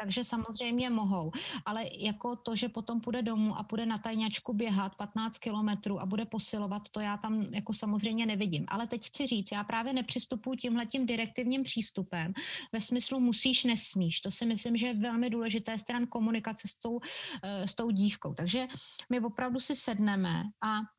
Takže 0.00 0.24
samozřejmě 0.24 0.90
mohou, 0.90 1.30
ale 1.66 1.84
jako 1.98 2.36
to, 2.36 2.56
že 2.56 2.68
potom 2.68 3.00
půjde 3.00 3.22
domů 3.22 3.56
a 3.56 3.62
půjde 3.62 3.86
na 3.86 3.98
tajňačku 3.98 4.52
běhat 4.52 4.94
15 4.94 5.38
kilometrů 5.38 6.00
a 6.00 6.06
bude 6.06 6.24
posilovat, 6.24 6.82
to 6.90 7.00
já 7.00 7.16
tam 7.16 7.40
jako 7.40 7.72
samozřejmě 7.72 8.26
nevidím. 8.26 8.64
Ale 8.68 8.86
teď 8.86 9.06
chci 9.06 9.26
říct, 9.26 9.52
já 9.52 9.64
právě 9.64 9.92
nepřistupuji 9.92 10.56
tímhletím 10.56 11.06
direktivním 11.06 11.62
přístupem 11.62 12.32
ve 12.72 12.80
smyslu 12.80 13.20
musíš, 13.20 13.64
nesmíš. 13.64 14.20
To 14.20 14.30
si 14.30 14.46
myslím, 14.46 14.76
že 14.76 14.86
je 14.86 14.94
velmi 14.94 15.30
důležité 15.30 15.78
stran 15.78 16.06
komunikace 16.06 16.68
s 16.68 16.78
tou, 16.78 17.00
eh, 17.42 17.66
s 17.66 17.74
tou 17.74 17.90
dívkou. 17.90 18.34
Takže 18.34 18.66
my 19.10 19.20
opravdu 19.20 19.60
si 19.60 19.76
sedneme 19.76 20.42
a 20.62 20.97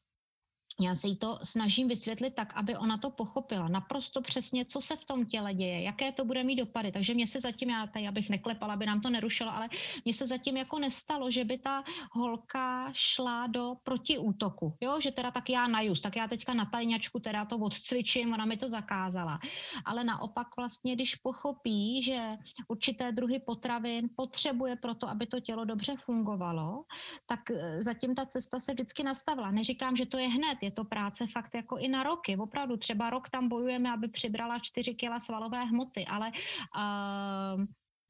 já 0.80 0.96
se 0.96 1.08
jí 1.08 1.16
to 1.16 1.40
snažím 1.44 1.88
vysvětlit 1.88 2.36
tak, 2.36 2.54
aby 2.56 2.76
ona 2.78 2.98
to 2.98 3.10
pochopila 3.10 3.68
naprosto 3.68 4.22
přesně, 4.22 4.66
co 4.66 4.82
se 4.82 4.96
v 4.96 5.06
tom 5.06 5.26
těle 5.26 5.54
děje, 5.54 5.82
jaké 5.82 6.12
to 6.12 6.26
bude 6.26 6.44
mít 6.44 6.56
dopady. 6.56 6.92
Takže 6.92 7.14
mě 7.14 7.28
se 7.28 7.40
zatím, 7.40 7.70
já 7.70 7.88
tady 7.88 8.08
abych 8.08 8.30
neklepala, 8.30 8.74
aby 8.74 8.86
nám 8.86 9.02
to 9.02 9.10
nerušilo, 9.10 9.54
ale 9.54 9.70
mně 10.06 10.14
se 10.14 10.28
zatím 10.28 10.58
jako 10.58 10.80
nestalo, 10.80 11.32
že 11.32 11.46
by 11.46 11.58
ta 11.58 11.84
holka 12.12 12.92
šla 12.94 13.48
do 13.48 13.76
protiútoku. 13.84 14.74
Jo, 14.82 15.02
že 15.02 15.12
teda 15.12 15.32
tak 15.32 15.50
já 15.50 15.68
najus, 15.68 16.02
tak 16.02 16.16
já 16.16 16.28
teďka 16.28 16.54
na 16.54 16.66
tajňačku 16.66 17.20
teda 17.20 17.46
to 17.46 17.58
odcvičím, 17.58 18.34
ona 18.34 18.46
mi 18.46 18.58
to 18.58 18.68
zakázala. 18.68 19.38
Ale 19.86 20.04
naopak 20.04 20.48
vlastně, 20.58 20.96
když 20.96 21.16
pochopí, 21.16 22.04
že 22.04 22.38
určité 22.68 23.12
druhy 23.12 23.40
potravin 23.40 24.10
potřebuje 24.16 24.76
pro 24.76 24.96
to, 24.96 25.10
aby 25.10 25.26
to 25.26 25.40
tělo 25.40 25.66
dobře 25.66 25.96
fungovalo, 26.02 26.84
tak 27.26 27.52
eh, 27.52 27.84
zatím 27.84 28.16
ta 28.16 28.26
cesta 28.26 28.60
se 28.60 28.74
vždycky 28.74 29.04
nastavila. 29.04 29.52
Neříkám, 29.52 29.96
že 29.96 30.06
to 30.06 30.18
je 30.18 30.28
hned, 30.28 30.58
je 30.70 30.74
to 30.74 30.84
práce 30.86 31.28
fakt 31.28 31.56
jako 31.56 31.78
i 31.78 31.88
na 31.88 32.04
roky. 32.04 32.38
Opravdu 32.38 32.78
třeba 32.78 33.10
rok 33.10 33.30
tam 33.30 33.50
bojujeme, 33.50 33.92
aby 33.92 34.08
přibrala 34.08 34.60
4 34.60 34.94
kila 34.94 35.20
svalové 35.20 35.64
hmoty, 35.64 36.06
ale 36.06 36.30
uh, 36.30 37.66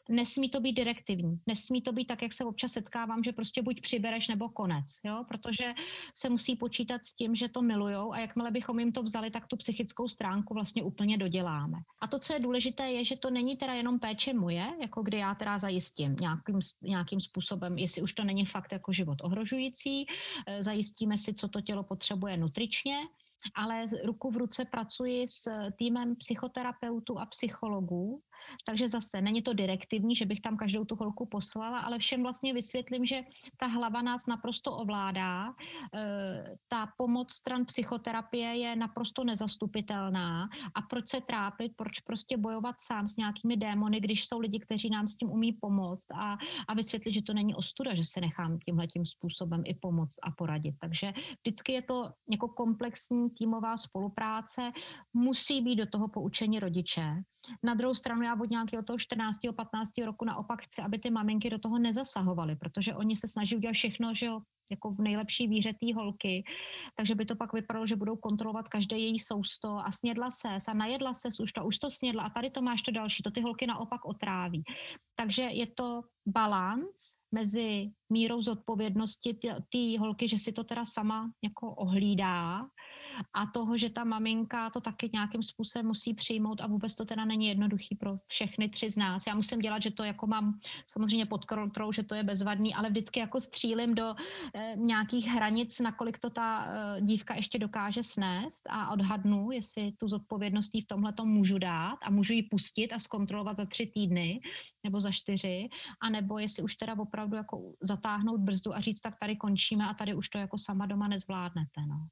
nesmí 0.09 0.49
to 0.49 0.59
být 0.59 0.73
direktivní. 0.73 1.39
Nesmí 1.47 1.81
to 1.81 1.91
být 1.91 2.05
tak, 2.05 2.21
jak 2.21 2.33
se 2.33 2.45
občas 2.45 2.71
setkávám, 2.71 3.23
že 3.23 3.31
prostě 3.31 3.61
buď 3.61 3.81
přibereš 3.81 4.27
nebo 4.27 4.49
konec, 4.49 4.85
jo? 5.03 5.23
protože 5.27 5.73
se 6.15 6.29
musí 6.29 6.55
počítat 6.55 7.05
s 7.05 7.13
tím, 7.13 7.35
že 7.35 7.47
to 7.47 7.61
milujou 7.61 8.13
a 8.13 8.19
jakmile 8.19 8.51
bychom 8.51 8.79
jim 8.79 8.91
to 8.91 9.03
vzali, 9.03 9.31
tak 9.31 9.47
tu 9.47 9.57
psychickou 9.57 10.07
stránku 10.07 10.53
vlastně 10.53 10.83
úplně 10.83 11.17
doděláme. 11.17 11.77
A 12.01 12.07
to, 12.07 12.19
co 12.19 12.33
je 12.33 12.39
důležité, 12.39 12.91
je, 12.91 13.05
že 13.05 13.15
to 13.15 13.29
není 13.29 13.57
teda 13.57 13.73
jenom 13.73 13.99
péče 13.99 14.33
moje, 14.33 14.67
jako 14.81 15.03
kdy 15.03 15.17
já 15.17 15.35
teda 15.35 15.59
zajistím 15.59 16.15
nějakým, 16.19 16.59
nějakým 16.81 17.21
způsobem, 17.21 17.77
jestli 17.77 18.01
už 18.01 18.13
to 18.13 18.23
není 18.23 18.45
fakt 18.45 18.71
jako 18.71 18.91
život 18.91 19.17
ohrožující, 19.21 20.05
eh, 20.47 20.63
zajistíme 20.63 21.17
si, 21.17 21.33
co 21.33 21.47
to 21.47 21.61
tělo 21.61 21.83
potřebuje 21.83 22.37
nutričně, 22.37 22.95
ale 23.55 23.85
ruku 24.05 24.31
v 24.31 24.37
ruce 24.37 24.65
pracuji 24.65 25.27
s 25.27 25.47
týmem 25.77 26.15
psychoterapeutů 26.15 27.19
a 27.19 27.25
psychologů, 27.25 28.21
takže 28.65 28.87
zase 28.87 29.21
není 29.21 29.41
to 29.41 29.53
direktivní, 29.53 30.15
že 30.15 30.25
bych 30.25 30.41
tam 30.41 30.57
každou 30.57 30.85
tu 30.85 30.95
holku 30.95 31.25
poslala, 31.25 31.79
ale 31.79 31.99
všem 31.99 32.21
vlastně 32.21 32.53
vysvětlím, 32.53 33.05
že 33.05 33.21
ta 33.57 33.67
hlava 33.67 34.01
nás 34.01 34.25
naprosto 34.25 34.71
ovládá. 34.71 35.49
E, 35.49 35.53
ta 36.67 36.87
pomoc 36.97 37.31
stran 37.33 37.65
psychoterapie 37.65 38.57
je 38.57 38.75
naprosto 38.75 39.23
nezastupitelná. 39.23 40.49
A 40.75 40.81
proč 40.81 41.07
se 41.07 41.21
trápit, 41.21 41.71
proč 41.75 41.99
prostě 41.99 42.37
bojovat 42.37 42.75
sám 42.81 43.07
s 43.07 43.17
nějakými 43.17 43.57
démony, 43.57 43.99
když 43.99 44.25
jsou 44.25 44.39
lidi, 44.39 44.59
kteří 44.59 44.89
nám 44.89 45.07
s 45.07 45.15
tím 45.15 45.31
umí 45.31 45.53
pomoct 45.53 46.07
a, 46.13 46.37
a 46.67 46.73
vysvětlit, 46.73 47.13
že 47.13 47.21
to 47.21 47.33
není 47.33 47.55
ostuda, 47.55 47.95
že 47.95 48.03
se 48.03 48.21
nechám 48.21 48.59
tímhle 48.59 48.87
tím 48.87 49.05
způsobem 49.05 49.63
i 49.65 49.73
pomoct 49.73 50.17
a 50.23 50.31
poradit. 50.31 50.75
Takže 50.81 51.13
vždycky 51.41 51.71
je 51.71 51.81
to 51.81 52.09
jako 52.31 52.47
komplexní 52.47 53.28
týmová 53.29 53.77
spolupráce. 53.77 54.71
Musí 55.13 55.61
být 55.61 55.75
do 55.75 55.85
toho 55.85 56.07
poučení 56.07 56.59
rodiče. 56.59 57.23
Na 57.63 57.73
druhou 57.73 57.93
stranu 57.93 58.21
já 58.21 58.35
od 58.41 58.49
nějakého 58.49 58.83
toho 58.83 58.99
14. 58.99 59.37
15. 59.55 59.91
roku 60.05 60.25
naopak 60.25 60.61
chci, 60.61 60.81
aby 60.81 60.99
ty 60.99 61.09
maminky 61.09 61.49
do 61.49 61.59
toho 61.59 61.79
nezasahovaly, 61.79 62.55
protože 62.55 62.95
oni 62.95 63.15
se 63.15 63.27
snaží 63.27 63.55
udělat 63.55 63.73
všechno, 63.73 64.13
že 64.13 64.25
jo, 64.25 64.41
jako 64.71 64.91
v 64.91 65.01
nejlepší 65.01 65.47
víře 65.47 65.73
té 65.73 65.93
holky, 65.95 66.43
takže 66.95 67.15
by 67.15 67.25
to 67.25 67.35
pak 67.35 67.53
vypadalo, 67.53 67.87
že 67.87 67.95
budou 67.95 68.15
kontrolovat 68.15 68.67
každé 68.67 68.97
její 68.97 69.19
sousto 69.19 69.77
a 69.77 69.91
snědla 69.91 70.31
se 70.31 70.47
a 70.67 70.73
najedla 70.73 71.13
se, 71.13 71.29
už 71.43 71.51
to, 71.53 71.65
už 71.65 71.77
to 71.77 71.91
snědla 71.91 72.23
a 72.23 72.29
tady 72.29 72.49
to 72.49 72.61
máš 72.61 72.81
to 72.81 72.91
další, 72.91 73.23
to 73.23 73.31
ty 73.31 73.41
holky 73.41 73.67
naopak 73.67 74.05
otráví. 74.05 74.63
Takže 75.15 75.41
je 75.41 75.67
to 75.67 76.01
balans 76.27 77.17
mezi 77.31 77.91
mírou 78.13 78.41
zodpovědnosti 78.41 79.33
té 79.69 79.99
holky, 79.99 80.27
že 80.27 80.37
si 80.37 80.51
to 80.51 80.63
teda 80.63 80.85
sama 80.85 81.31
jako 81.43 81.75
ohlídá 81.75 82.69
a 83.33 83.45
toho, 83.45 83.77
že 83.77 83.89
ta 83.89 84.03
maminka 84.03 84.69
to 84.69 84.81
taky 84.81 85.09
nějakým 85.13 85.43
způsobem 85.43 85.87
musí 85.87 86.13
přijmout 86.13 86.61
a 86.61 86.67
vůbec 86.67 86.95
to 86.95 87.05
teda 87.05 87.25
není 87.25 87.47
jednoduchý 87.47 87.95
pro 87.95 88.17
všechny 88.27 88.69
tři 88.69 88.89
z 88.89 88.97
nás. 88.97 89.27
Já 89.27 89.35
musím 89.35 89.59
dělat, 89.59 89.83
že 89.83 89.91
to 89.91 90.03
jako 90.03 90.27
mám 90.27 90.59
samozřejmě 90.87 91.25
pod 91.25 91.45
kontrolou, 91.45 91.91
že 91.91 92.03
to 92.03 92.15
je 92.15 92.23
bezvadný, 92.23 92.75
ale 92.75 92.89
vždycky 92.89 93.19
jako 93.19 93.39
střílim 93.39 93.95
do 93.95 94.15
e, 94.55 94.75
nějakých 94.75 95.27
hranic, 95.27 95.79
nakolik 95.79 96.19
to 96.19 96.29
ta 96.29 96.65
e, 96.65 97.01
dívka 97.01 97.35
ještě 97.35 97.59
dokáže 97.59 98.03
snést 98.03 98.67
a 98.69 98.91
odhadnu, 98.91 99.51
jestli 99.51 99.91
tu 99.91 100.07
zodpovědnost 100.07 100.73
v 100.73 100.87
tomhle 100.87 101.13
to 101.13 101.25
můžu 101.25 101.57
dát 101.57 101.97
a 102.03 102.11
můžu 102.11 102.33
ji 102.33 102.43
pustit 102.43 102.93
a 102.93 102.99
zkontrolovat 102.99 103.57
za 103.57 103.65
tři 103.65 103.85
týdny 103.93 104.39
nebo 104.83 105.01
za 105.01 105.11
čtyři, 105.11 105.69
a 106.01 106.09
nebo 106.09 106.39
jestli 106.39 106.63
už 106.63 106.75
teda 106.75 106.93
opravdu 106.99 107.35
jako 107.35 107.73
zatáhnout 107.81 108.41
brzdu 108.41 108.75
a 108.75 108.81
říct, 108.81 109.01
tak 109.01 109.15
tady 109.19 109.35
končíme 109.35 109.87
a 109.87 109.93
tady 109.93 110.15
už 110.15 110.29
to 110.29 110.37
jako 110.37 110.57
sama 110.57 110.85
doma 110.85 111.07
nezvládnete. 111.07 111.81
No. 111.87 112.07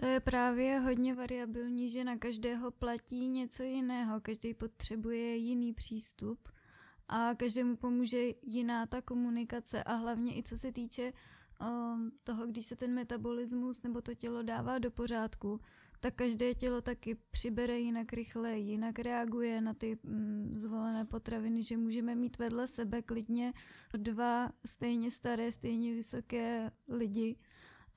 To 0.00 0.06
je 0.06 0.20
právě 0.20 0.78
hodně 0.78 1.14
variabilní, 1.14 1.90
že 1.90 2.04
na 2.04 2.16
každého 2.16 2.70
platí 2.70 3.28
něco 3.28 3.62
jiného, 3.62 4.20
každý 4.20 4.54
potřebuje 4.54 5.36
jiný 5.36 5.72
přístup 5.72 6.48
a 7.08 7.34
každému 7.34 7.76
pomůže 7.76 8.18
jiná 8.42 8.86
ta 8.86 9.02
komunikace 9.02 9.84
a 9.84 9.94
hlavně 9.94 10.38
i 10.38 10.42
co 10.42 10.58
se 10.58 10.72
týče 10.72 11.12
um, 11.60 12.12
toho, 12.24 12.46
když 12.46 12.66
se 12.66 12.76
ten 12.76 12.94
metabolismus 12.94 13.82
nebo 13.82 14.00
to 14.00 14.14
tělo 14.14 14.42
dává 14.42 14.78
do 14.78 14.90
pořádku, 14.90 15.60
tak 16.00 16.14
každé 16.14 16.54
tělo 16.54 16.80
taky 16.80 17.16
přibere 17.30 17.78
jinak 17.78 18.12
rychle, 18.12 18.58
jinak 18.58 18.98
reaguje 18.98 19.60
na 19.60 19.74
ty 19.74 19.98
mm, 20.02 20.52
zvolené 20.56 21.04
potraviny, 21.04 21.62
že 21.62 21.76
můžeme 21.76 22.14
mít 22.14 22.38
vedle 22.38 22.68
sebe 22.68 23.02
klidně 23.02 23.52
dva 23.96 24.50
stejně 24.66 25.10
staré, 25.10 25.52
stejně 25.52 25.94
vysoké 25.94 26.70
lidi 26.88 27.36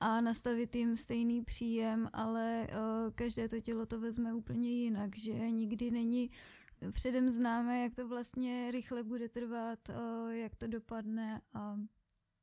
a 0.00 0.20
nastavit 0.20 0.76
jim 0.76 0.96
stejný 0.96 1.44
příjem, 1.44 2.08
ale 2.12 2.66
uh, 2.70 3.12
každé 3.14 3.48
to 3.48 3.60
tělo 3.60 3.86
to 3.86 4.00
vezme 4.00 4.34
úplně 4.34 4.70
jinak, 4.70 5.16
že 5.16 5.32
nikdy 5.32 5.90
není 5.90 6.30
předem 6.92 7.30
známe, 7.30 7.82
jak 7.82 7.94
to 7.94 8.08
vlastně 8.08 8.70
rychle 8.70 9.02
bude 9.02 9.28
trvat, 9.28 9.78
uh, 9.88 10.30
jak 10.30 10.56
to 10.56 10.66
dopadne 10.66 11.40
a 11.54 11.76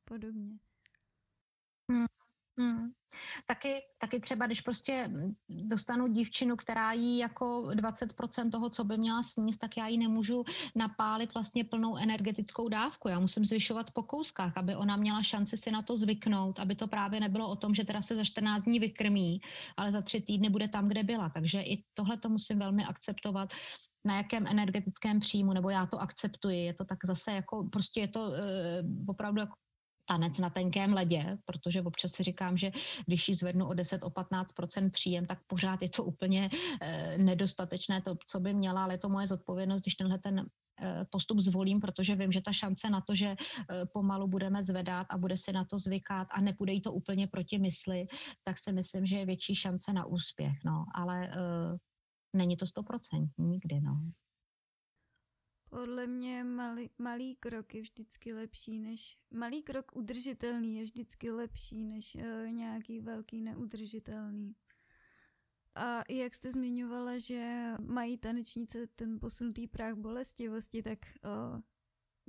podobně. 0.05 0.59
Hmm. 2.59 2.91
Taky, 3.47 3.81
taky 3.97 4.19
třeba, 4.19 4.45
když 4.45 4.61
prostě 4.61 5.11
dostanu 5.49 6.07
dívčinu, 6.07 6.55
která 6.55 6.93
jí 6.93 7.17
jako 7.17 7.61
20% 7.61 8.51
toho, 8.51 8.69
co 8.69 8.83
by 8.83 8.97
měla 8.97 9.23
sníst, 9.23 9.59
tak 9.59 9.77
já 9.77 9.87
jí 9.87 9.97
nemůžu 9.97 10.43
napálit 10.75 11.33
vlastně 11.33 11.63
plnou 11.63 11.97
energetickou 11.97 12.69
dávku. 12.69 13.07
Já 13.07 13.19
musím 13.19 13.45
zvyšovat 13.45 13.91
po 13.91 14.03
kouskách, 14.03 14.57
aby 14.57 14.75
ona 14.75 14.95
měla 14.95 15.23
šanci 15.23 15.57
si 15.57 15.71
na 15.71 15.81
to 15.81 15.97
zvyknout, 15.97 16.59
aby 16.59 16.75
to 16.75 16.87
právě 16.87 17.19
nebylo 17.19 17.49
o 17.49 17.55
tom, 17.55 17.75
že 17.75 17.83
teda 17.83 18.01
se 18.01 18.15
za 18.15 18.23
14 18.23 18.63
dní 18.63 18.79
vykrmí, 18.79 19.41
ale 19.77 19.91
za 19.91 20.01
tři 20.01 20.21
týdny 20.21 20.49
bude 20.49 20.67
tam, 20.67 20.87
kde 20.87 21.03
byla. 21.03 21.29
Takže 21.29 21.61
i 21.61 21.83
tohle 21.93 22.17
to 22.17 22.29
musím 22.29 22.59
velmi 22.59 22.85
akceptovat 22.85 23.49
na 24.05 24.17
jakém 24.17 24.47
energetickém 24.47 25.19
příjmu, 25.19 25.53
nebo 25.53 25.69
já 25.69 25.85
to 25.85 26.01
akceptuji. 26.01 26.65
Je 26.65 26.73
to 26.73 26.85
tak 26.85 27.05
zase 27.05 27.31
jako, 27.31 27.69
prostě 27.71 27.99
je 27.99 28.07
to 28.07 28.33
e, 28.33 28.39
opravdu 29.07 29.39
jako 29.39 29.55
tanec 30.05 30.37
na 30.39 30.49
tenkém 30.49 30.93
ledě, 30.93 31.37
protože 31.45 31.81
občas 31.81 32.11
si 32.11 32.23
říkám, 32.23 32.57
že 32.57 32.71
když 33.05 33.29
ji 33.29 33.35
zvednu 33.35 33.67
o 33.67 33.73
10, 33.73 34.03
o 34.03 34.09
15% 34.09 34.91
příjem, 34.91 35.25
tak 35.25 35.39
pořád 35.47 35.81
je 35.81 35.89
to 35.89 36.03
úplně 36.03 36.49
e, 36.81 37.17
nedostatečné, 37.17 38.01
to, 38.01 38.15
co 38.27 38.39
by 38.39 38.53
měla, 38.53 38.83
ale 38.83 38.93
je 38.93 38.97
to 38.97 39.09
moje 39.09 39.27
zodpovědnost, 39.27 39.81
když 39.81 39.95
tenhle 39.95 40.19
ten 40.19 40.45
eh, 40.81 41.05
postup 41.09 41.39
zvolím, 41.39 41.79
protože 41.79 42.15
vím, 42.15 42.31
že 42.31 42.41
ta 42.41 42.53
šance 42.53 42.89
na 42.89 43.01
to, 43.01 43.15
že 43.15 43.35
eh, 43.35 43.85
pomalu 43.93 44.27
budeme 44.27 44.63
zvedat 44.63 45.07
a 45.09 45.17
bude 45.17 45.37
si 45.37 45.51
na 45.51 45.65
to 45.65 45.79
zvykat 45.79 46.27
a 46.31 46.41
nepůjde 46.41 46.73
jí 46.73 46.81
to 46.81 46.93
úplně 46.93 47.27
proti 47.27 47.57
mysli, 47.57 48.07
tak 48.43 48.57
si 48.59 48.73
myslím, 48.73 49.05
že 49.05 49.17
je 49.17 49.25
větší 49.25 49.55
šance 49.55 49.93
na 49.93 50.05
úspěch. 50.05 50.63
No. 50.65 50.85
Ale 50.95 51.27
uh, 51.27 51.77
není 52.35 52.57
to 52.57 52.67
stoprocentní 52.67 53.45
nikdy. 53.47 53.81
No. 53.81 54.11
Podle 55.75 56.07
mě 56.07 56.43
malý, 56.43 56.89
malý 56.97 57.35
krok 57.35 57.75
je 57.75 57.81
vždycky 57.81 58.33
lepší 58.33 58.79
než... 58.79 59.17
Malý 59.31 59.63
krok 59.63 59.91
udržitelný 59.95 60.77
je 60.77 60.83
vždycky 60.83 61.31
lepší 61.31 61.83
než 61.83 62.15
uh, 62.15 62.51
nějaký 62.51 62.99
velký 62.99 63.41
neudržitelný. 63.41 64.55
A 65.75 66.03
jak 66.09 66.33
jste 66.33 66.51
zmiňovala, 66.51 67.17
že 67.17 67.71
mají 67.79 68.17
tanečnice 68.17 68.87
ten 68.95 69.19
posunutý 69.19 69.67
práh 69.67 69.93
bolestivosti, 69.93 70.83
tak 70.83 70.99
uh, 71.25 71.61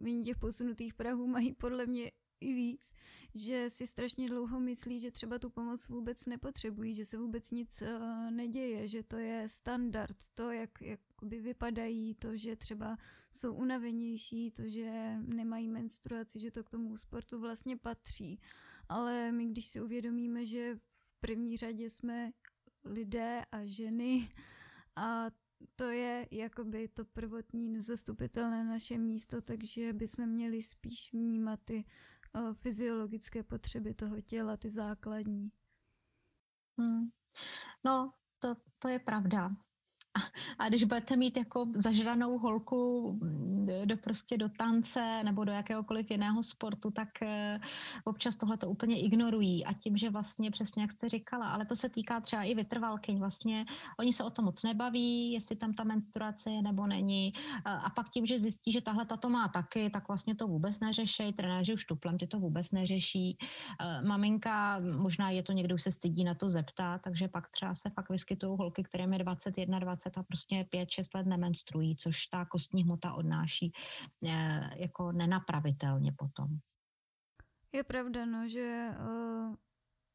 oni 0.05 0.25
těch 0.25 0.39
posunutých 0.39 0.95
prahů 0.95 1.27
mají 1.27 1.53
podle 1.53 1.87
mě 1.87 2.13
i 2.41 2.55
víc, 2.55 2.95
že 3.35 3.71
si 3.71 3.87
strašně 3.87 4.29
dlouho 4.29 4.61
myslí, 4.61 5.01
že 5.01 5.11
třeba 5.11 5.39
tu 5.39 5.51
pomoc 5.51 5.89
vůbec 5.89 6.27
nepotřebují, 6.27 6.95
že 6.95 7.05
se 7.05 7.19
vůbec 7.19 7.51
nic 7.51 7.83
uh, 7.83 8.31
neděje, 8.31 8.89
že 8.89 9.03
to 9.03 9.17
je 9.17 9.49
standard, 9.49 10.17
to, 10.35 10.51
jak, 10.51 10.83
jakoby 11.17 11.41
vypadají, 11.41 12.15
to, 12.15 12.37
že 12.37 12.57
třeba 12.57 12.99
jsou 13.33 13.55
unavenější, 13.55 14.51
to, 14.51 14.69
že 14.69 15.17
nemají 15.21 15.69
menstruaci, 15.69 16.41
že 16.41 16.51
to 16.51 16.65
k 16.65 16.69
tomu 16.69 16.97
sportu 16.97 17.41
vlastně 17.41 17.77
patří. 17.77 18.41
Ale 18.89 19.33
my, 19.33 19.47
když 19.47 19.67
si 19.67 19.81
uvědomíme, 19.81 20.47
že 20.47 20.77
v 20.77 21.15
první 21.21 21.57
řadě 21.57 21.91
jsme 21.91 22.33
lidé 22.85 23.43
a 23.53 23.67
ženy 23.67 24.31
a 24.97 25.27
to 25.77 25.85
je 25.85 26.29
jakoby 26.31 26.89
to 26.89 27.05
prvotní 27.05 27.69
nezastupitelné 27.69 28.65
naše 28.65 28.99
místo, 28.99 29.43
takže 29.43 29.93
bychom 29.93 30.27
měli 30.27 30.63
spíš 30.63 31.13
vnímat 31.13 31.61
ty 31.65 31.85
uh, 32.35 32.55
fyziologické 32.55 33.43
potřeby 33.43 33.95
toho 33.95 34.21
těla, 34.21 34.57
ty 34.57 34.71
základní. 34.71 35.53
Hmm. 36.79 37.09
No, 37.85 38.13
to, 38.39 38.55
to 38.79 38.89
je 38.89 38.99
pravda. 38.99 39.66
A 40.59 40.69
když 40.69 40.85
budete 40.85 41.17
mít 41.17 41.37
jako 41.37 41.67
zažranou 41.75 42.39
holku 42.39 43.13
mm, 43.13 43.67
do 43.85 43.97
prostě 43.97 44.37
do 44.37 44.49
tance 44.49 45.21
nebo 45.25 45.45
do 45.45 45.53
jakéhokoliv 45.53 46.11
jiného 46.11 46.43
sportu, 46.43 46.91
tak 46.91 47.09
eh, 47.23 47.61
občas 48.05 48.37
tohle 48.37 48.57
to 48.57 48.69
úplně 48.69 49.01
ignorují. 49.01 49.65
A 49.65 49.73
tím, 49.73 49.97
že 49.97 50.11
vlastně 50.11 50.51
přesně 50.51 50.83
jak 50.83 50.91
jste 50.91 51.09
říkala, 51.09 51.49
ale 51.49 51.67
to 51.67 51.77
se 51.77 51.89
týká 51.89 52.21
třeba 52.21 52.43
i 52.43 52.55
vytrvalkyň, 52.55 53.19
vlastně 53.19 53.65
oni 53.99 54.13
se 54.13 54.25
o 54.25 54.31
tom 54.31 54.45
moc 54.45 54.63
nebaví, 54.63 55.33
jestli 55.33 55.57
tam 55.57 55.75
ta 55.75 55.85
menstruace 55.85 56.51
je 56.51 56.63
nebo 56.63 56.87
není. 56.87 57.33
A 57.65 57.91
pak 57.91 58.11
tím, 58.11 58.27
že 58.27 58.39
zjistí, 58.39 58.73
že 58.73 58.81
tahle 58.81 59.07
to 59.07 59.29
má 59.29 59.49
taky, 59.49 59.91
tak 59.91 60.09
vlastně 60.09 60.35
to 60.35 60.47
vůbec 60.47 60.81
neřeší. 60.81 61.33
Trenéři 61.33 61.75
už 61.75 61.85
tuplem 61.85 62.19
ty 62.19 62.27
to 62.27 62.39
vůbec 62.39 62.73
neřeší. 62.73 63.39
Eh, 63.81 64.03
maminka, 64.03 64.81
možná 64.81 65.31
je 65.31 65.43
to 65.43 65.53
někdo, 65.53 65.79
se 65.79 65.91
stydí 65.91 66.25
na 66.25 66.35
to 66.35 66.49
zeptat, 66.49 67.01
takže 67.05 67.29
pak 67.29 67.49
třeba 67.49 67.75
se 67.75 67.91
fakt 67.91 68.11
vyskytují 68.11 68.57
holky, 68.59 68.83
kterým 68.83 69.13
je 69.13 69.19
21, 69.19 69.79
20 69.79 70.06
20 70.11 70.19
a 70.19 70.23
prostě 70.23 70.55
5-6 70.73 70.87
let 71.15 71.27
nemenstruují, 71.27 71.97
což 71.97 72.27
ta 72.27 72.45
kostní 72.45 72.85
hmota 72.85 73.13
odnáší 73.13 73.73
eh, 74.25 74.71
jako 74.77 75.13
nenapravitelně 75.13 76.13
potom. 76.19 76.47
Je 77.73 77.85
pravda, 77.85 78.27
no, 78.27 78.49
že 78.49 78.91
uh, 78.99 79.55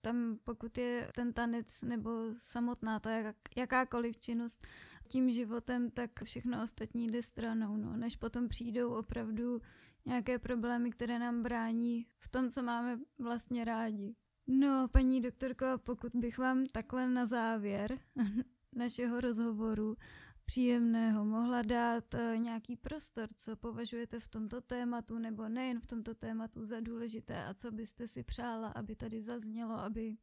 tam 0.02 0.38
pokud 0.44 0.78
je 0.78 1.12
ten 1.16 1.34
tanec 1.34 1.82
nebo 1.82 2.10
samotná 2.38 3.00
ta 3.00 3.12
jak, 3.12 3.36
jakákoliv 3.58 4.20
činnost 4.20 4.68
tím 5.08 5.32
životem, 5.32 5.92
tak 5.92 6.24
všechno 6.24 6.64
ostatní 6.64 7.08
jde 7.08 7.24
stranou, 7.24 7.78
no, 7.78 7.98
než 7.98 8.16
potom 8.16 8.48
přijdou 8.48 8.94
opravdu 8.94 9.62
nějaké 10.06 10.40
problémy, 10.40 10.92
které 10.92 11.20
nám 11.20 11.44
brání 11.44 12.06
v 12.20 12.30
tom, 12.30 12.50
co 12.50 12.64
máme 12.64 13.00
vlastně 13.20 13.66
rádi. 13.66 14.16
No, 14.48 14.88
paní 14.92 15.22
doktorko, 15.22 15.66
pokud 15.84 16.12
bych 16.16 16.38
vám 16.38 16.66
takhle 16.66 17.08
na 17.08 17.26
závěr 17.26 18.00
našeho 18.76 19.22
rozhovoru 19.22 19.96
příjemného 20.46 21.26
mohla 21.26 21.62
dát 21.62 22.14
eh, 22.14 22.38
nějaký 22.38 22.76
prostor, 22.76 23.28
co 23.36 23.56
považujete 23.56 24.20
v 24.20 24.28
tomto 24.28 24.62
tématu 24.62 25.18
nebo 25.20 25.50
nejen 25.50 25.80
v 25.80 25.88
tomto 25.88 26.16
tématu 26.16 26.66
za 26.66 26.80
důležité 26.80 27.46
a 27.46 27.54
co 27.54 27.72
byste 27.72 28.08
si 28.08 28.24
přála, 28.24 28.68
aby 28.68 28.96
tady 28.96 29.22
zaznělo, 29.22 29.74
aby 29.74 30.16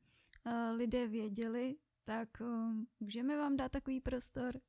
eh, 0.47 0.71
lidé 0.71 1.07
věděli, 1.07 1.77
tak 2.05 2.29
eh, 2.41 2.45
můžeme 3.01 3.37
vám 3.37 3.57
dát 3.57 3.73
takový 3.73 4.01
prostor? 4.01 4.61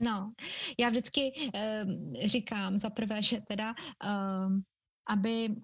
No, 0.00 0.32
já 0.78 0.88
vždycky 0.88 1.50
říkám 2.24 2.78
za 2.78 2.90
prvé, 2.90 3.22
že 3.22 3.40
teda 3.40 3.74
aby 5.06 5.56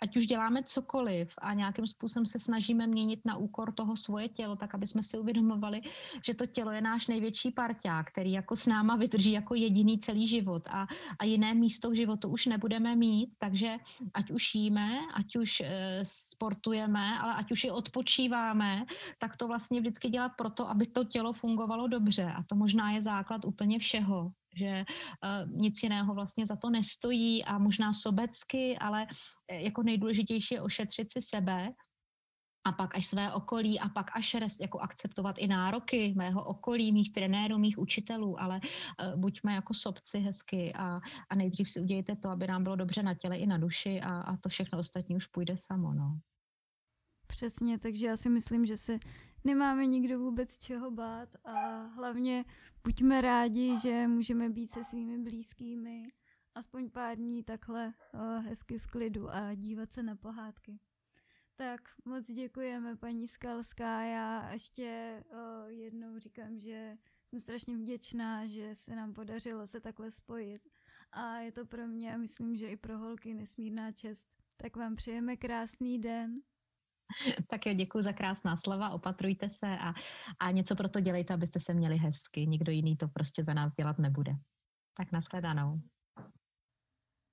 ať 0.00 0.16
už 0.16 0.26
děláme 0.26 0.62
cokoliv 0.62 1.32
a 1.38 1.54
nějakým 1.54 1.86
způsobem 1.86 2.26
se 2.26 2.38
snažíme 2.38 2.86
měnit 2.86 3.20
na 3.24 3.36
úkor 3.36 3.72
toho 3.72 3.96
svoje 3.96 4.28
tělo, 4.28 4.56
tak 4.56 4.74
aby 4.74 4.86
jsme 4.86 5.02
si 5.02 5.18
uvědomovali, 5.18 5.80
že 6.26 6.34
to 6.34 6.46
tělo 6.46 6.70
je 6.70 6.80
náš 6.80 7.08
největší 7.08 7.50
parťák, 7.50 8.12
který 8.12 8.32
jako 8.32 8.56
s 8.56 8.66
náma 8.66 8.96
vydrží 8.96 9.32
jako 9.32 9.54
jediný 9.54 9.98
celý 9.98 10.28
život 10.28 10.68
a, 10.68 10.86
a 11.18 11.24
jiné 11.24 11.54
místo 11.54 11.90
v 11.90 11.96
životu 11.96 12.28
už 12.28 12.46
nebudeme 12.46 12.96
mít, 12.96 13.30
takže 13.38 13.76
ať 14.14 14.30
už 14.30 14.54
jíme, 14.54 14.98
ať 15.14 15.36
už 15.36 15.60
e, 15.60 15.66
sportujeme, 16.02 17.18
ale 17.18 17.34
ať 17.34 17.52
už 17.52 17.64
i 17.64 17.70
odpočíváme, 17.70 18.84
tak 19.18 19.36
to 19.36 19.48
vlastně 19.48 19.80
vždycky 19.80 20.08
dělat 20.08 20.32
proto, 20.36 20.68
aby 20.68 20.86
to 20.86 21.04
tělo 21.04 21.32
fungovalo 21.32 21.88
dobře. 21.88 22.32
A 22.36 22.42
to 22.42 22.54
možná 22.54 22.92
je 22.92 23.02
základ 23.02 23.44
úplně 23.44 23.78
všeho 23.78 24.32
že 24.56 24.84
uh, 24.84 25.50
nic 25.50 25.82
jiného 25.82 26.14
vlastně 26.14 26.46
za 26.46 26.56
to 26.56 26.70
nestojí 26.70 27.44
a 27.44 27.58
možná 27.58 27.92
sobecky, 27.92 28.78
ale 28.78 29.06
eh, 29.48 29.62
jako 29.62 29.82
nejdůležitější 29.82 30.54
je 30.54 30.62
ošetřit 30.62 31.12
si 31.12 31.22
sebe 31.22 31.72
a 32.64 32.72
pak 32.72 32.96
až 32.96 33.06
své 33.06 33.32
okolí 33.32 33.80
a 33.80 33.88
pak 33.88 34.10
až 34.16 34.34
rest, 34.34 34.60
jako 34.60 34.78
akceptovat 34.78 35.38
i 35.38 35.46
nároky 35.46 36.14
mého 36.16 36.44
okolí, 36.44 36.92
mých 36.92 37.12
trenérů, 37.12 37.58
mých 37.58 37.78
učitelů, 37.78 38.40
ale 38.40 38.60
uh, 38.60 39.20
buďme 39.20 39.54
jako 39.54 39.74
sobci 39.74 40.18
hezky 40.18 40.72
a, 40.74 41.00
a 41.30 41.34
nejdřív 41.34 41.70
si 41.70 41.80
udějte 41.80 42.16
to, 42.16 42.28
aby 42.28 42.46
nám 42.46 42.62
bylo 42.62 42.76
dobře 42.76 43.02
na 43.02 43.14
těle 43.14 43.36
i 43.36 43.46
na 43.46 43.58
duši 43.58 44.00
a, 44.00 44.20
a 44.20 44.36
to 44.36 44.48
všechno 44.48 44.78
ostatní 44.78 45.16
už 45.16 45.26
půjde 45.26 45.56
samo, 45.56 45.94
no. 45.94 46.18
Přesně, 47.26 47.78
takže 47.78 48.06
já 48.06 48.16
si 48.16 48.28
myslím, 48.28 48.66
že 48.66 48.76
se 48.76 48.98
nemáme 49.44 49.86
nikdo 49.86 50.18
vůbec 50.18 50.58
čeho 50.58 50.90
bát 50.90 51.28
a 51.44 51.82
hlavně 51.96 52.44
buďme 52.84 53.20
rádi, 53.20 53.74
že 53.82 54.08
můžeme 54.08 54.50
být 54.50 54.70
se 54.70 54.84
svými 54.84 55.18
blízkými 55.18 56.06
aspoň 56.54 56.90
pár 56.90 57.16
dní 57.16 57.42
takhle 57.42 57.86
uh, 58.14 58.44
hezky 58.44 58.78
v 58.78 58.86
klidu 58.86 59.30
a 59.30 59.54
dívat 59.54 59.92
se 59.92 60.02
na 60.02 60.16
pohádky. 60.16 60.78
Tak 61.56 61.80
moc 62.04 62.30
děkujeme 62.30 62.96
paní 62.96 63.28
Skalská. 63.28 64.02
Já 64.02 64.52
ještě 64.52 65.22
uh, 65.32 65.70
jednou 65.70 66.18
říkám, 66.18 66.58
že 66.58 66.98
jsem 67.26 67.40
strašně 67.40 67.76
vděčná, 67.76 68.46
že 68.46 68.74
se 68.74 68.96
nám 68.96 69.12
podařilo 69.12 69.66
se 69.66 69.80
takhle 69.80 70.10
spojit 70.10 70.68
a 71.12 71.36
je 71.38 71.52
to 71.52 71.66
pro 71.66 71.86
mě 71.86 72.14
a 72.14 72.16
myslím, 72.16 72.56
že 72.56 72.66
i 72.66 72.76
pro 72.76 72.98
holky 72.98 73.34
nesmírná 73.34 73.92
čest. 73.92 74.28
Tak 74.56 74.76
vám 74.76 74.94
přejeme 74.94 75.36
krásný 75.36 75.98
den. 75.98 76.42
Tak 77.50 77.66
jo, 77.66 77.74
děkuji 77.74 78.02
za 78.02 78.12
krásná 78.12 78.56
slova, 78.56 78.90
opatrujte 78.90 79.50
se 79.50 79.66
a, 79.66 79.92
a 80.40 80.50
něco 80.50 80.76
pro 80.76 80.88
to 80.88 81.00
dělejte, 81.00 81.34
abyste 81.34 81.60
se 81.60 81.74
měli 81.74 81.96
hezky. 81.96 82.46
Nikdo 82.46 82.72
jiný 82.72 82.96
to 82.96 83.08
prostě 83.08 83.44
za 83.44 83.54
nás 83.54 83.72
dělat 83.74 83.98
nebude. 83.98 84.32
Tak 84.96 85.12
nashledanou. 85.12 85.80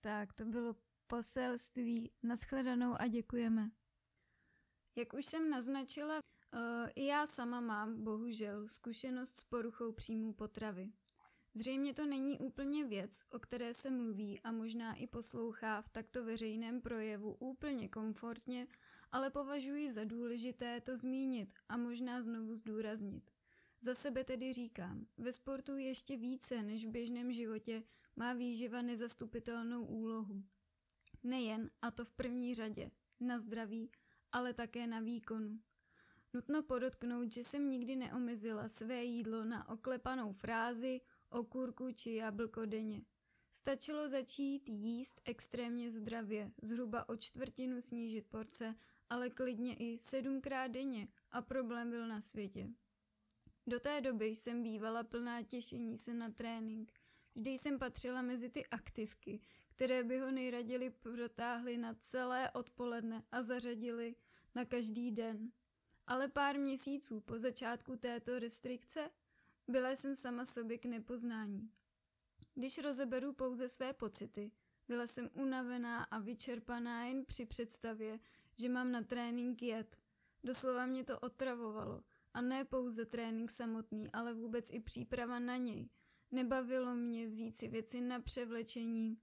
Tak, 0.02 0.30
to 0.38 0.46
bylo 0.46 0.76
poselství. 1.08 2.12
Nashledanou 2.24 2.96
a 3.00 3.08
děkujeme. 3.08 3.70
Jak 4.98 5.14
už 5.14 5.26
jsem 5.26 5.50
naznačila, 5.50 6.22
eh, 6.56 6.92
i 6.96 7.06
já 7.06 7.28
sama 7.28 7.62
mám, 7.62 8.04
bohužel, 8.04 8.68
zkušenost 8.68 9.38
s 9.38 9.44
poruchou 9.44 9.92
příjmu 9.92 10.34
potravy. 10.34 10.92
Zřejmě 11.54 11.94
to 11.94 12.06
není 12.06 12.38
úplně 12.38 12.86
věc, 12.86 13.24
o 13.34 13.40
které 13.40 13.74
se 13.74 13.90
mluví 13.90 14.40
a 14.42 14.52
možná 14.52 14.94
i 14.94 15.08
poslouchá 15.08 15.82
v 15.82 15.90
takto 15.90 16.26
veřejném 16.26 16.82
projevu 16.82 17.34
úplně 17.34 17.90
komfortně, 17.90 18.68
ale 19.12 19.30
považuji 19.30 19.92
za 19.92 20.04
důležité 20.04 20.82
to 20.82 20.98
zmínit 20.98 21.54
a 21.70 21.78
možná 21.78 22.22
znovu 22.22 22.56
zdůraznit. 22.56 23.32
Za 23.82 23.96
sebe 23.96 24.24
tedy 24.24 24.54
říkám, 24.54 25.08
ve 25.18 25.34
sportu 25.34 25.78
ještě 25.78 26.18
více 26.18 26.64
než 26.64 26.86
v 26.86 26.90
běžném 26.90 27.32
životě 27.32 27.84
má 28.16 28.34
výživa 28.34 28.82
nezastupitelnou 28.82 29.86
úlohu. 29.86 30.44
Nejen, 31.24 31.70
a 31.82 31.92
to 31.92 32.06
v 32.06 32.12
první 32.12 32.56
řadě, 32.56 32.92
na 33.20 33.40
zdraví, 33.40 33.92
ale 34.32 34.54
také 34.54 34.88
na 34.88 35.00
výkonu. 35.00 35.60
Nutno 36.34 36.64
podotknout, 36.64 37.32
že 37.34 37.44
jsem 37.44 37.70
nikdy 37.70 37.96
neomezila 37.96 38.68
své 38.68 39.04
jídlo 39.04 39.46
na 39.46 39.70
oklepanou 39.70 40.34
frázi, 40.34 41.02
okurku 41.30 41.92
či 41.92 42.14
jablko 42.14 42.66
denně. 42.66 43.06
Stačilo 43.52 44.10
začít 44.10 44.70
jíst 44.70 45.22
extrémně 45.26 45.92
zdravě, 45.92 46.52
zhruba 46.62 47.10
o 47.10 47.18
čtvrtinu 47.18 47.82
snížit 47.82 48.28
porce, 48.30 48.76
ale 49.10 49.30
klidně 49.30 49.76
i 49.76 49.98
sedmkrát 49.98 50.72
denně 50.72 51.08
a 51.32 51.42
problém 51.42 51.90
byl 51.90 52.08
na 52.08 52.22
světě. 52.22 52.70
Do 53.68 53.80
té 53.80 54.02
doby 54.02 54.26
jsem 54.26 54.64
bývala 54.64 55.04
plná 55.04 55.42
těšení 55.42 55.98
se 55.98 56.14
na 56.14 56.30
trénink. 56.30 56.94
Vždy 57.36 57.52
jsem 57.52 57.80
patřila 57.80 58.22
mezi 58.22 58.50
ty 58.50 58.68
aktivky, 58.68 59.42
které 59.76 60.04
by 60.04 60.20
ho 60.20 60.32
nejraději 60.32 60.90
protáhly 60.90 61.78
na 61.78 61.94
celé 61.94 62.52
odpoledne 62.52 63.24
a 63.32 63.42
zařadili 63.42 64.16
na 64.56 64.66
každý 64.66 65.12
den. 65.12 65.52
Ale 66.08 66.28
pár 66.28 66.60
měsíců 66.60 67.22
po 67.22 67.40
začátku 67.40 67.96
této 67.96 68.40
restrikce 68.40 69.10
byla 69.68 69.92
jsem 69.92 70.16
sama 70.16 70.46
sobě 70.46 70.78
k 70.78 70.86
nepoznání. 70.86 71.72
Když 72.54 72.78
rozeberu 72.78 73.34
pouze 73.34 73.70
své 73.70 73.94
pocity, 73.94 74.52
byla 74.88 75.08
jsem 75.08 75.30
unavená 75.34 76.04
a 76.04 76.20
vyčerpaná 76.20 77.06
jen 77.06 77.26
při 77.26 77.46
představě, 77.46 78.20
že 78.60 78.70
mám 78.70 78.92
na 78.92 79.02
trénink 79.04 79.62
jet. 79.62 79.98
Doslova 80.44 80.86
mě 80.86 81.04
to 81.04 81.20
otravovalo. 81.20 82.04
A 82.34 82.42
ne 82.42 82.66
pouze 82.66 83.06
trénink 83.06 83.52
samotný, 83.52 84.12
ale 84.12 84.34
vůbec 84.34 84.70
i 84.72 84.80
příprava 84.80 85.40
na 85.40 85.58
něj. 85.58 85.90
Nebavilo 86.32 86.96
mě 86.96 87.28
vzít 87.28 87.56
si 87.56 87.68
věci 87.68 88.02
na 88.02 88.20
převlečení, 88.20 89.18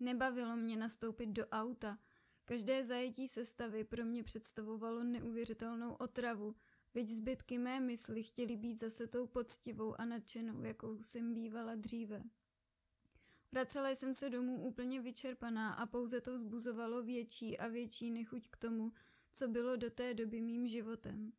nebavilo 0.00 0.56
mě 0.56 0.76
nastoupit 0.76 1.26
do 1.26 1.46
auta. 1.46 1.98
Každé 2.44 2.84
zajetí 2.84 3.28
sestavy 3.28 3.84
pro 3.84 4.04
mě 4.04 4.22
představovalo 4.22 5.04
neuvěřitelnou 5.04 5.92
otravu, 5.92 6.54
Veď 6.96 7.08
zbytky 7.08 7.58
mé 7.58 7.80
mysli 7.80 8.22
chtěly 8.22 8.56
být 8.56 8.80
zase 8.80 9.06
tou 9.06 9.26
poctivou 9.26 10.00
a 10.00 10.04
nadšenou, 10.04 10.62
jakou 10.62 11.02
jsem 11.02 11.34
bývala 11.34 11.74
dříve. 11.74 12.22
Vracela 13.52 13.90
jsem 13.90 14.14
se 14.14 14.30
domů 14.30 14.62
úplně 14.62 15.00
vyčerpaná 15.00 15.72
a 15.72 15.86
pouze 15.86 16.20
to 16.20 16.34
vzbuzovalo 16.34 17.02
větší 17.02 17.58
a 17.58 17.68
větší 17.68 18.10
nechuť 18.10 18.48
k 18.50 18.56
tomu, 18.56 18.92
co 19.32 19.48
bylo 19.48 19.76
do 19.76 19.90
té 19.90 20.14
doby 20.14 20.40
mým 20.40 20.66
životem. 20.66 21.32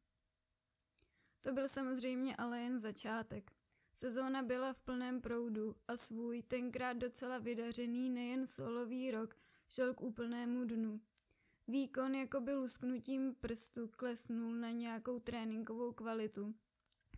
To 1.41 1.53
byl 1.53 1.67
samozřejmě 1.67 2.35
ale 2.35 2.61
jen 2.61 2.79
začátek. 2.79 3.51
Sezóna 3.93 4.43
byla 4.43 4.73
v 4.73 4.81
plném 4.81 5.21
proudu 5.21 5.75
a 5.87 5.97
svůj 5.97 6.41
tenkrát 6.41 6.93
docela 6.93 7.37
vydařený 7.37 8.09
nejen 8.09 8.47
solový 8.47 9.11
rok 9.11 9.35
šel 9.69 9.93
k 9.93 10.01
úplnému 10.01 10.65
dnu. 10.65 11.01
Výkon 11.67 12.15
jako 12.15 12.41
by 12.41 12.53
lusknutím 12.53 13.35
prstu 13.35 13.87
klesnul 13.87 14.53
na 14.53 14.71
nějakou 14.71 15.19
tréninkovou 15.19 15.93
kvalitu. 15.93 16.55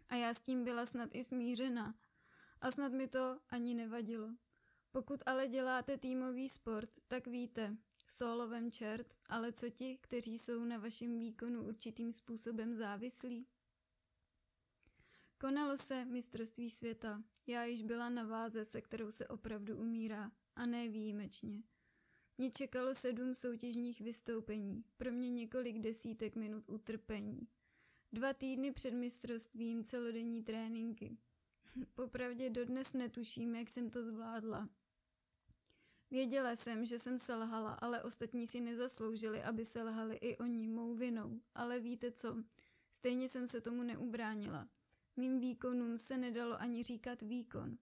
A 0.10 0.15
já 0.15 0.34
s 0.34 0.41
tím 0.41 0.63
byla 0.63 0.86
snad 0.86 1.10
i 1.13 1.23
smířena. 1.23 1.95
A 2.62 2.71
snad 2.71 2.91
mi 2.91 3.08
to 3.08 3.39
ani 3.49 3.73
nevadilo. 3.73 4.30
Pokud 4.91 5.23
ale 5.25 5.47
děláte 5.47 5.97
týmový 5.97 6.49
sport, 6.49 6.89
tak 7.08 7.28
víte, 7.28 7.78
solovem 8.08 8.71
čert, 8.71 9.15
ale 9.30 9.52
co 9.52 9.69
ti, 9.69 9.97
kteří 10.02 10.38
jsou 10.38 10.63
na 10.63 10.78
vašem 10.78 11.19
výkonu 11.19 11.63
určitým 11.63 12.13
způsobem 12.13 12.75
závislí? 12.75 13.47
Konalo 15.38 15.78
se 15.78 16.06
mistrovství 16.06 16.69
světa. 16.69 17.23
Já 17.47 17.63
již 17.63 17.82
byla 17.82 18.10
na 18.10 18.23
váze, 18.23 18.65
se 18.65 18.82
kterou 18.82 19.12
se 19.12 19.28
opravdu 19.28 19.78
umírá, 19.78 20.32
a 20.56 20.65
ne 20.65 20.89
výjimečně. 20.89 21.63
Mě 22.38 22.49
čekalo 22.49 22.95
sedm 22.95 23.36
soutěžních 23.36 24.02
vystoupení, 24.02 24.84
pro 24.97 25.12
mě 25.12 25.30
několik 25.30 25.80
desítek 25.80 26.36
minut 26.36 26.69
utrpení. 26.69 27.47
Dva 28.12 28.34
týdny 28.34 28.71
před 28.71 28.93
mistrovstvím 28.93 29.84
celodenní 29.84 30.43
tréninky. 30.43 31.17
Popravdě 31.95 32.49
dodnes 32.49 32.93
netuším, 32.93 33.56
jak 33.56 33.69
jsem 33.69 33.89
to 33.89 34.04
zvládla. 34.04 34.69
Věděla 36.12 36.56
jsem, 36.56 36.86
že 36.86 37.00
jsem 37.00 37.19
selhala, 37.19 37.74
ale 37.74 38.04
ostatní 38.04 38.48
si 38.48 38.62
nezasloužili, 38.62 39.43
aby 39.43 39.65
selhali 39.65 40.15
i 40.15 40.38
oni 40.38 40.67
mou 40.67 40.95
vinou. 40.95 41.41
Ale 41.56 41.80
víte 41.80 42.12
co? 42.12 42.43
Stejně 42.91 43.30
jsem 43.30 43.48
se 43.48 43.62
tomu 43.62 43.84
neubránila. 43.84 44.69
Mým 45.15 45.39
výkonům 45.39 45.98
se 45.98 46.17
nedalo 46.17 46.62
ani 46.62 46.84
říkat 46.84 47.22
výkon. 47.22 47.78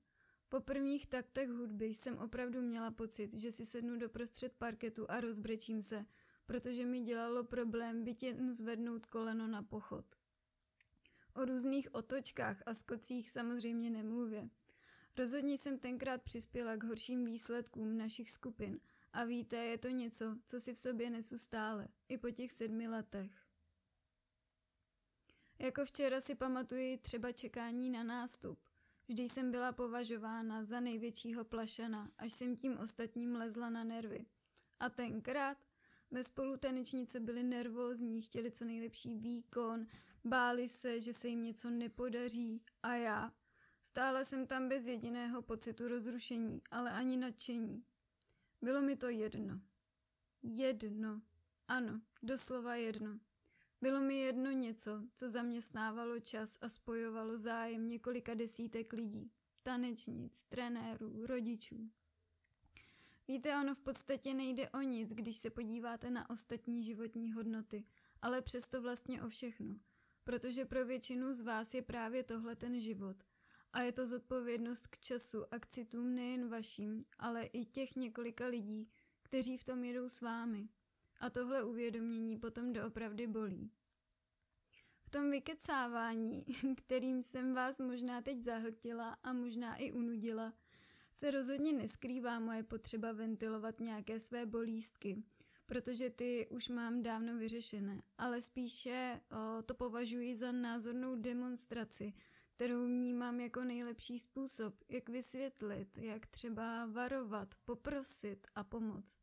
Po 0.49 0.59
prvních 0.59 1.07
taktech 1.07 1.49
hudby 1.49 1.85
jsem 1.85 2.17
opravdu 2.17 2.61
měla 2.61 2.91
pocit, 2.91 3.33
že 3.33 3.51
si 3.51 3.65
sednu 3.65 3.97
do 3.97 4.09
prostřed 4.09 4.53
parketu 4.53 5.11
a 5.11 5.21
rozbrečím 5.21 5.83
se, 5.83 6.05
protože 6.45 6.85
mi 6.85 7.01
dělalo 7.01 7.43
problém 7.43 8.03
byt 8.03 8.23
jen 8.23 8.53
zvednout 8.53 9.05
koleno 9.05 9.47
na 9.47 9.63
pochod. 9.63 10.05
O 11.33 11.45
různých 11.45 11.95
otočkách 11.95 12.63
a 12.65 12.73
skocích 12.73 13.29
samozřejmě 13.29 13.89
nemluvě. 13.89 14.49
Rozhodně 15.17 15.57
jsem 15.57 15.79
tenkrát 15.79 16.21
přispěla 16.21 16.77
k 16.77 16.83
horším 16.83 17.25
výsledkům 17.25 17.97
našich 17.97 18.31
skupin 18.31 18.79
a 19.13 19.23
víte, 19.23 19.55
je 19.55 19.77
to 19.77 19.89
něco, 19.89 20.37
co 20.45 20.59
si 20.59 20.73
v 20.73 20.79
sobě 20.79 21.09
nesu 21.09 21.37
stále, 21.37 21.87
i 22.09 22.17
po 22.17 22.31
těch 22.31 22.51
sedmi 22.51 22.87
letech. 22.87 23.31
Jako 25.59 25.85
včera 25.85 26.21
si 26.21 26.35
pamatuji 26.35 26.97
třeba 26.97 27.31
čekání 27.31 27.89
na 27.89 28.03
nástup. 28.03 28.59
Vždy 29.07 29.29
jsem 29.29 29.51
byla 29.51 29.71
považována 29.71 30.63
za 30.63 30.79
největšího 30.79 31.45
plašana, 31.45 32.11
až 32.17 32.33
jsem 32.33 32.55
tím 32.55 32.77
ostatním 32.77 33.35
lezla 33.35 33.69
na 33.69 33.83
nervy. 33.83 34.25
A 34.79 34.89
tenkrát 34.89 35.57
mé 36.11 36.23
spolutanečnice 36.23 37.19
byly 37.19 37.43
nervózní, 37.43 38.21
chtěli 38.21 38.51
co 38.51 38.65
nejlepší 38.65 39.15
výkon, 39.15 39.87
báli 40.25 40.69
se, 40.69 41.01
že 41.01 41.13
se 41.13 41.27
jim 41.27 41.43
něco 41.43 41.69
nepodaří 41.69 42.61
a 42.83 42.95
já. 42.95 43.33
Stále 43.87 44.25
jsem 44.25 44.47
tam 44.47 44.69
bez 44.69 44.87
jediného 44.87 45.41
pocitu 45.41 45.87
rozrušení, 45.87 46.61
ale 46.71 46.91
ani 46.91 47.17
nadšení. 47.17 47.83
Bylo 48.61 48.81
mi 48.81 48.95
to 48.95 49.09
jedno. 49.09 49.61
Jedno. 50.43 51.21
Ano, 51.67 52.01
doslova 52.23 52.75
jedno. 52.75 53.19
Bylo 53.81 54.01
mi 54.01 54.17
jedno 54.17 54.51
něco, 54.51 55.03
co 55.13 55.29
zaměstnávalo 55.29 56.19
čas 56.19 56.57
a 56.61 56.69
spojovalo 56.69 57.37
zájem 57.37 57.87
několika 57.87 58.33
desítek 58.33 58.93
lidí, 58.93 59.31
tanečnic, 59.63 60.43
trenérů, 60.43 61.25
rodičů. 61.25 61.81
Víte, 63.27 63.55
ono 63.55 63.75
v 63.75 63.81
podstatě 63.81 64.33
nejde 64.33 64.69
o 64.69 64.81
nic, 64.81 65.13
když 65.13 65.37
se 65.37 65.49
podíváte 65.49 66.09
na 66.09 66.29
ostatní 66.29 66.83
životní 66.83 67.33
hodnoty, 67.33 67.85
ale 68.21 68.41
přesto 68.41 68.81
vlastně 68.81 69.23
o 69.23 69.29
všechno, 69.29 69.79
protože 70.23 70.65
pro 70.65 70.85
většinu 70.85 71.33
z 71.33 71.41
vás 71.41 71.73
je 71.73 71.81
právě 71.81 72.23
tohle 72.23 72.55
ten 72.55 72.79
život. 72.79 73.26
A 73.73 73.81
je 73.81 73.91
to 73.91 74.07
zodpovědnost 74.07 74.87
k 74.87 74.97
času 74.99 75.53
a 75.53 75.59
k 75.59 75.67
citům 75.67 76.15
nejen 76.15 76.49
vaším, 76.49 77.01
ale 77.19 77.43
i 77.45 77.65
těch 77.65 77.95
několika 77.95 78.47
lidí, 78.47 78.91
kteří 79.23 79.57
v 79.57 79.63
tom 79.63 79.83
jedou 79.83 80.09
s 80.09 80.21
vámi. 80.21 80.69
A 81.19 81.29
tohle 81.29 81.63
uvědomění 81.63 82.37
potom 82.37 82.73
doopravdy 82.73 83.27
bolí. 83.27 83.71
V 85.01 85.09
tom 85.09 85.31
vykecávání, 85.31 86.45
kterým 86.77 87.23
jsem 87.23 87.53
vás 87.53 87.79
možná 87.79 88.21
teď 88.21 88.43
zahltila 88.43 89.17
a 89.23 89.33
možná 89.33 89.75
i 89.75 89.91
unudila, 89.91 90.53
se 91.11 91.31
rozhodně 91.31 91.73
neskrývá 91.73 92.39
moje 92.39 92.63
potřeba 92.63 93.11
ventilovat 93.11 93.79
nějaké 93.79 94.19
své 94.19 94.45
bolístky, 94.45 95.23
protože 95.65 96.09
ty 96.09 96.47
už 96.49 96.69
mám 96.69 97.03
dávno 97.03 97.37
vyřešené, 97.37 98.01
ale 98.17 98.41
spíše 98.41 99.21
o, 99.31 99.61
to 99.61 99.73
považuji 99.73 100.35
za 100.35 100.51
názornou 100.51 101.15
demonstraci 101.15 102.13
kterou 102.57 102.85
vnímám 102.85 103.39
jako 103.39 103.63
nejlepší 103.63 104.19
způsob, 104.19 104.75
jak 104.89 105.09
vysvětlit, 105.09 105.97
jak 105.97 106.27
třeba 106.27 106.85
varovat, 106.85 107.55
poprosit 107.65 108.47
a 108.55 108.63
pomoct. 108.63 109.21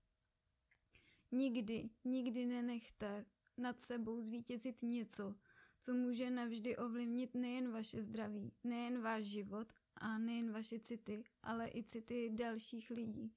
Nikdy, 1.33 1.91
nikdy 2.05 2.47
nenechte 2.47 3.25
nad 3.57 3.81
sebou 3.81 4.21
zvítězit 4.23 4.83
něco, 4.83 5.35
co 5.81 5.95
může 5.95 6.31
navždy 6.31 6.77
ovlivnit 6.77 7.35
nejen 7.35 7.73
vaše 7.73 8.03
zdraví, 8.03 8.53
nejen 8.65 9.03
váš 9.03 9.25
život 9.25 9.73
a 9.97 10.19
nejen 10.19 10.53
vaše 10.53 10.79
city, 10.79 11.25
ale 11.43 11.71
i 11.75 11.83
city 11.83 12.31
dalších 12.35 12.91
lidí. 12.91 13.35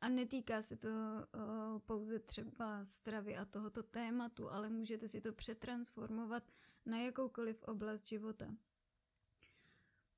A 0.00 0.08
netýká 0.08 0.62
se 0.62 0.76
to 0.76 0.88
pouze 1.86 2.18
třeba 2.18 2.84
stravy 2.84 3.36
a 3.36 3.44
tohoto 3.44 3.82
tématu, 3.82 4.50
ale 4.50 4.70
můžete 4.70 5.08
si 5.08 5.20
to 5.20 5.32
přetransformovat 5.32 6.52
na 6.86 6.98
jakoukoliv 6.98 7.62
oblast 7.62 8.06
života. 8.06 8.56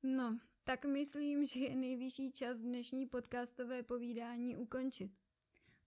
No, 0.03 0.39
tak 0.65 0.85
myslím, 0.85 1.47
že 1.47 1.61
je 1.61 1.77
nejvyšší 1.77 2.33
čas 2.33 2.59
dnešní 2.59 3.07
podcastové 3.07 3.83
povídání 3.83 4.57
ukončit. 4.57 5.13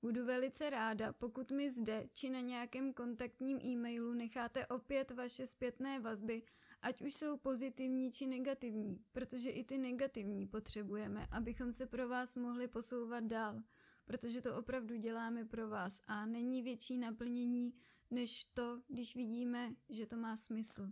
Budu 0.02 0.26
velice 0.26 0.70
ráda, 0.70 1.14
pokud 1.14 1.52
mi 1.52 1.72
zde 1.72 2.10
či 2.14 2.30
na 2.30 2.42
nějakém 2.42 2.94
kontaktním 2.94 3.60
e-mailu 3.66 4.14
necháte 4.14 4.68
opět 4.68 5.12
vaše 5.12 5.48
zpětné 5.48 6.00
vazby, 6.00 6.42
ať 6.82 7.02
už 7.02 7.16
jsou 7.16 7.38
pozitivní 7.38 8.12
či 8.12 8.28
negativní, 8.28 9.04
protože 9.12 9.50
i 9.50 9.64
ty 9.64 9.78
negativní 9.78 10.48
potřebujeme, 10.48 11.28
abychom 11.32 11.74
se 11.74 11.86
pro 11.86 12.10
vás 12.10 12.36
mohli 12.36 12.68
posouvat 12.68 13.24
dál, 13.24 13.62
protože 14.06 14.42
to 14.42 14.56
opravdu 14.56 14.96
děláme 14.96 15.46
pro 15.46 15.70
vás 15.70 16.02
a 16.08 16.26
není 16.26 16.62
větší 16.62 16.98
naplnění 16.98 17.74
než 18.12 18.46
to, 18.46 18.82
když 18.88 19.16
vidíme, 19.16 19.76
že 19.90 20.06
to 20.06 20.18
má 20.18 20.38
smysl. 20.38 20.92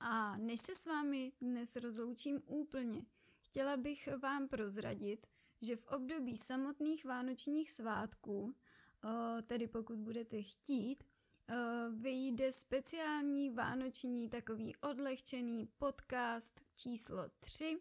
A 0.00 0.36
než 0.36 0.60
se 0.60 0.74
s 0.74 0.86
vámi 0.86 1.32
dnes 1.40 1.76
rozloučím 1.76 2.42
úplně, 2.46 3.06
chtěla 3.42 3.76
bych 3.76 4.08
vám 4.22 4.48
prozradit, 4.48 5.26
že 5.62 5.76
v 5.76 5.86
období 5.86 6.36
samotných 6.36 7.04
vánočních 7.04 7.70
svátků, 7.70 8.54
tedy 9.46 9.66
pokud 9.68 9.98
budete 9.98 10.42
chtít, 10.42 11.04
vyjde 11.90 12.52
speciální 12.52 13.50
vánoční 13.50 14.28
takový 14.28 14.76
odlehčený 14.76 15.68
podcast 15.78 16.60
číslo 16.74 17.30
3 17.40 17.80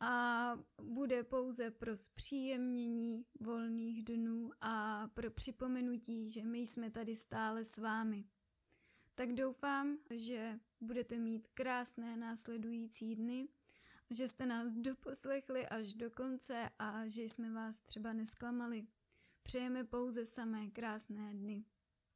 a 0.00 0.52
bude 0.82 1.24
pouze 1.24 1.70
pro 1.70 1.96
zpříjemnění 1.96 3.24
volných 3.40 4.04
dnů 4.04 4.50
a 4.60 5.08
pro 5.14 5.30
připomenutí, 5.30 6.30
že 6.30 6.44
my 6.44 6.58
jsme 6.58 6.90
tady 6.90 7.16
stále 7.16 7.64
s 7.64 7.78
vámi. 7.78 8.24
Tak 9.14 9.32
doufám, 9.32 9.98
že 10.10 10.60
budete 10.80 11.18
mít 11.18 11.48
krásné 11.54 12.16
následující 12.16 13.16
dny, 13.16 13.48
že 14.10 14.28
jste 14.28 14.46
nás 14.46 14.74
doposlechli 14.74 15.66
až 15.66 15.94
do 15.94 16.10
konce 16.10 16.70
a 16.78 17.06
že 17.06 17.22
jsme 17.22 17.52
vás 17.52 17.80
třeba 17.80 18.12
nesklamali. 18.12 18.86
Přejeme 19.42 19.84
pouze 19.84 20.26
samé 20.26 20.70
krásné 20.70 21.34
dny. 21.34 21.64